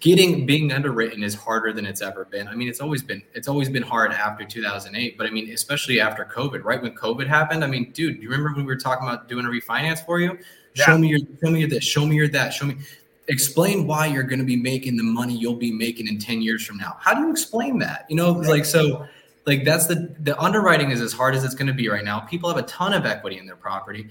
getting 0.00 0.44
being 0.46 0.72
underwritten 0.72 1.22
is 1.22 1.34
harder 1.34 1.72
than 1.72 1.86
it's 1.86 2.02
ever 2.02 2.24
been. 2.24 2.48
I 2.48 2.54
mean, 2.54 2.68
it's 2.68 2.80
always 2.80 3.02
been 3.02 3.22
it's 3.34 3.48
always 3.48 3.68
been 3.68 3.82
hard 3.82 4.12
after 4.12 4.44
2008, 4.44 5.16
but 5.16 5.26
I 5.26 5.30
mean, 5.30 5.50
especially 5.52 6.00
after 6.00 6.24
COVID, 6.24 6.64
right 6.64 6.82
when 6.82 6.94
COVID 6.94 7.26
happened. 7.26 7.62
I 7.62 7.68
mean, 7.68 7.92
dude, 7.92 8.16
do 8.16 8.22
you 8.22 8.28
remember 8.28 8.50
when 8.50 8.66
we 8.66 8.72
were 8.72 8.80
talking 8.80 9.06
about 9.06 9.28
doing 9.28 9.46
a 9.46 9.48
refinance 9.48 10.04
for 10.04 10.20
you? 10.20 10.38
Yeah. 10.74 10.84
Show 10.84 10.98
me 10.98 11.08
your 11.08 11.20
show 11.42 11.50
me 11.50 11.60
your 11.60 11.68
this, 11.68 11.84
show 11.84 12.06
me 12.06 12.16
your 12.16 12.28
that, 12.28 12.52
show 12.52 12.66
me 12.66 12.76
explain 13.28 13.86
why 13.86 14.06
you're 14.06 14.22
going 14.22 14.38
to 14.38 14.44
be 14.44 14.56
making 14.56 14.96
the 14.96 15.02
money 15.02 15.36
you'll 15.36 15.54
be 15.54 15.70
making 15.70 16.08
in 16.08 16.18
10 16.18 16.40
years 16.40 16.64
from 16.64 16.78
now. 16.78 16.96
How 16.98 17.14
do 17.14 17.20
you 17.20 17.30
explain 17.30 17.78
that? 17.78 18.06
You 18.08 18.16
know, 18.16 18.32
like 18.32 18.64
so 18.64 19.06
like 19.46 19.64
that's 19.64 19.86
the 19.86 20.14
the 20.20 20.38
underwriting 20.40 20.90
is 20.90 21.00
as 21.00 21.12
hard 21.12 21.34
as 21.34 21.44
it's 21.44 21.54
going 21.54 21.68
to 21.68 21.72
be 21.72 21.88
right 21.88 22.04
now. 22.04 22.20
People 22.20 22.48
have 22.48 22.58
a 22.58 22.66
ton 22.66 22.92
of 22.92 23.06
equity 23.06 23.38
in 23.38 23.46
their 23.46 23.56
property. 23.56 24.08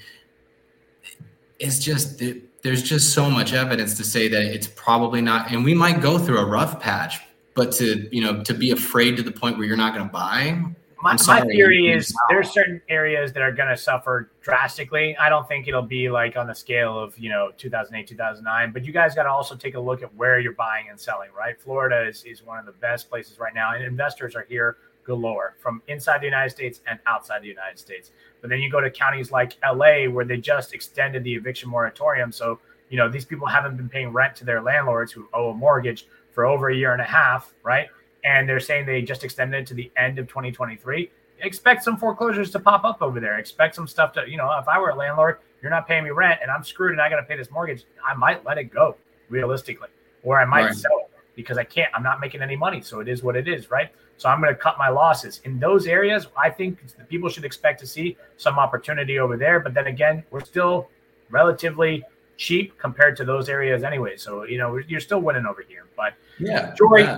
It's 1.60 1.80
just 1.80 2.22
there's 2.64 2.84
just 2.84 3.14
so 3.14 3.30
much 3.30 3.54
evidence 3.54 3.96
to 3.98 4.04
say 4.04 4.28
that 4.28 4.42
it's 4.42 4.68
probably 4.68 5.22
not 5.22 5.52
and 5.52 5.64
we 5.64 5.74
might 5.74 6.02
go 6.02 6.18
through 6.18 6.40
a 6.40 6.46
rough 6.46 6.80
patch 6.80 7.20
but 7.54 7.72
to 7.74 8.08
you 8.16 8.22
know 8.22 8.44
to 8.44 8.54
be 8.54 8.72
afraid 8.72 9.16
to 9.18 9.24
the 9.24 9.32
point 9.32 9.58
where 9.58 9.66
you're 9.66 9.78
not 9.78 9.94
going 9.94 10.06
to 10.06 10.12
buy 10.12 10.62
my, 11.02 11.16
my 11.28 11.42
theory 11.42 11.92
is 11.92 12.14
there's 12.28 12.52
certain 12.52 12.82
areas 12.90 13.32
that 13.34 13.44
are 13.44 13.52
going 13.52 13.70
to 13.70 13.78
suffer 13.78 14.32
drastically. 14.42 15.16
I 15.18 15.30
don't 15.30 15.48
think 15.48 15.68
it'll 15.68 15.84
be 15.84 16.10
like 16.10 16.36
on 16.36 16.48
the 16.48 16.56
scale 16.56 17.00
of 17.00 17.18
you 17.20 17.30
know 17.30 17.52
2008 17.58 18.08
2009 18.08 18.72
but 18.72 18.84
you 18.84 18.92
guys 18.92 19.14
got 19.14 19.24
to 19.24 19.30
also 19.30 19.56
take 19.56 19.76
a 19.76 19.80
look 19.80 20.02
at 20.02 20.14
where 20.16 20.40
you're 20.40 20.54
buying 20.54 20.90
and 20.90 21.00
selling 21.00 21.30
right? 21.38 21.60
Florida 21.60 22.08
is, 22.08 22.24
is 22.24 22.44
one 22.44 22.58
of 22.58 22.66
the 22.66 22.72
best 22.74 23.10
places 23.10 23.40
right 23.40 23.54
now 23.54 23.74
and 23.74 23.84
investors 23.84 24.36
are 24.36 24.46
here 24.50 24.78
galore 25.08 25.56
from 25.58 25.82
inside 25.88 26.22
the 26.22 26.26
united 26.26 26.52
states 26.52 26.82
and 26.88 27.00
outside 27.08 27.42
the 27.42 27.48
united 27.48 27.80
states 27.80 28.12
but 28.42 28.50
then 28.50 28.60
you 28.60 28.70
go 28.70 28.80
to 28.80 28.92
counties 28.92 29.32
like 29.32 29.58
LA 29.66 30.06
where 30.06 30.26
they 30.26 30.38
just 30.38 30.74
extended 30.74 31.24
the 31.24 31.34
eviction 31.34 31.70
moratorium. 31.70 32.32
So, 32.32 32.60
you 32.90 32.98
know, 32.98 33.10
these 33.10 33.26
people 33.26 33.48
haven't 33.48 33.76
been 33.76 33.90
paying 33.90 34.14
rent 34.14 34.36
to 34.38 34.46
their 34.46 34.62
landlords 34.62 35.12
who 35.12 35.28
owe 35.34 35.50
a 35.50 35.54
mortgage 35.56 36.08
for 36.32 36.46
over 36.46 36.70
a 36.70 36.76
year 36.76 36.94
and 36.94 37.02
a 37.02 37.06
half, 37.06 37.54
right? 37.64 37.88
and 38.24 38.48
they're 38.48 38.60
saying 38.60 38.86
they 38.86 39.02
just 39.02 39.24
extended 39.24 39.62
it 39.62 39.68
to 39.68 39.74
the 39.74 39.92
end 39.96 40.20
of 40.20 40.28
2023. 40.28 41.10
Expect 41.42 41.84
some 41.84 41.98
foreclosures 41.98 42.52
to 42.52 42.60
pop 42.60 42.84
up 42.84 43.02
over 43.02 43.20
there. 43.20 43.38
Expect 43.38 43.76
some 43.76 43.88
stuff 43.88 44.12
to, 44.14 44.24
you 44.28 44.38
know, 44.38 44.50
if 44.60 44.68
I 44.68 44.80
were 44.80 44.90
a 44.90 44.96
landlord, 44.96 45.38
you're 45.62 45.72
not 45.72 45.88
paying 45.88 46.04
me 46.04 46.10
rent 46.10 46.40
and 46.42 46.52
I'm 46.52 46.64
screwed 46.64 46.92
and 46.92 47.02
I 47.02 47.10
got 47.10 47.18
to 47.18 47.24
pay 47.24 47.38
this 47.38 47.50
mortgage, 47.52 47.86
I 48.06 48.16
might 48.16 48.46
let 48.46 48.58
it 48.58 48.66
go 48.66 48.98
realistically, 49.30 49.90
or 50.24 50.40
I 50.40 50.46
might 50.46 50.66
right. 50.66 50.76
sell 50.76 51.00
it 51.00 51.12
because 51.38 51.58
I 51.58 51.64
can't. 51.64 51.90
I'm 51.94 52.04
not 52.04 52.20
making 52.20 52.42
any 52.42 52.58
money. 52.58 52.82
So 52.82 53.00
it 53.00 53.08
is 53.08 53.24
what 53.24 53.38
it 53.38 53.48
is, 53.48 53.72
right? 53.72 53.92
So 54.18 54.28
I'm 54.28 54.42
going 54.42 54.54
to 54.54 54.60
cut 54.60 54.78
my 54.78 54.90
losses 54.90 55.40
in 55.46 55.60
those 55.60 55.86
areas. 55.86 56.28
I 56.36 56.50
think 56.50 56.86
the 56.98 57.06
people 57.06 57.30
should 57.30 57.46
expect 57.46 57.80
to 57.82 57.88
see 57.88 58.18
some 58.36 58.58
opportunity 58.58 59.20
over 59.20 59.38
there. 59.38 59.60
But 59.60 59.76
then 59.76 59.88
again, 59.88 60.24
we're 60.32 60.44
still 60.44 60.90
relatively 61.30 62.04
cheap 62.38 62.78
compared 62.80 63.16
to 63.18 63.26
those 63.26 63.50
areas 63.50 63.84
anyway. 63.84 64.18
So, 64.18 64.44
you 64.44 64.58
know, 64.58 64.78
you're 64.88 65.00
still 65.00 65.20
winning 65.20 65.46
over 65.46 65.64
here. 65.66 65.86
But 65.96 66.16
yeah, 66.40 66.74
Jory, 66.76 67.04
yeah. 67.04 67.18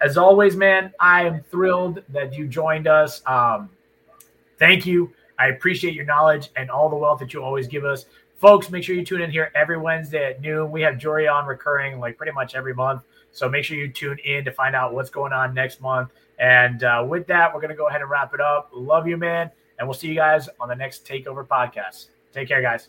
as 0.00 0.16
always, 0.16 0.56
man, 0.56 0.92
I 1.00 1.24
am 1.24 1.42
thrilled 1.50 2.02
that 2.10 2.32
you 2.32 2.46
joined 2.46 2.86
us. 2.86 3.20
Um, 3.26 3.68
thank 4.58 4.86
you. 4.86 5.12
I 5.38 5.48
appreciate 5.48 5.92
your 5.94 6.04
knowledge 6.04 6.50
and 6.54 6.70
all 6.70 6.88
the 6.88 6.96
wealth 6.96 7.18
that 7.18 7.34
you 7.34 7.42
always 7.42 7.66
give 7.66 7.84
us. 7.84 8.06
Folks, 8.38 8.70
make 8.70 8.84
sure 8.84 8.94
you 8.94 9.04
tune 9.04 9.22
in 9.22 9.30
here 9.30 9.50
every 9.56 9.78
Wednesday 9.78 10.30
at 10.30 10.40
noon. 10.40 10.70
We 10.70 10.82
have 10.82 10.98
Jory 10.98 11.26
on 11.26 11.46
recurring 11.46 11.98
like 11.98 12.16
pretty 12.16 12.32
much 12.32 12.54
every 12.54 12.74
month. 12.74 13.02
So 13.36 13.50
make 13.50 13.64
sure 13.64 13.76
you 13.76 13.88
tune 13.88 14.18
in 14.24 14.46
to 14.46 14.50
find 14.50 14.74
out 14.74 14.94
what's 14.94 15.10
going 15.10 15.34
on 15.34 15.52
next 15.52 15.82
month. 15.82 16.10
And 16.38 16.82
uh, 16.82 17.04
with 17.06 17.26
that, 17.26 17.52
we're 17.52 17.60
going 17.60 17.70
to 17.70 17.76
go 17.76 17.88
ahead 17.88 18.00
and 18.00 18.08
wrap 18.08 18.32
it 18.32 18.40
up. 18.40 18.70
Love 18.72 19.06
you, 19.06 19.18
man. 19.18 19.50
And 19.78 19.86
we'll 19.86 19.94
see 19.94 20.08
you 20.08 20.14
guys 20.14 20.48
on 20.58 20.70
the 20.70 20.74
next 20.74 21.06
Takeover 21.06 21.46
podcast. 21.46 22.06
Take 22.32 22.48
care, 22.48 22.62
guys. 22.62 22.88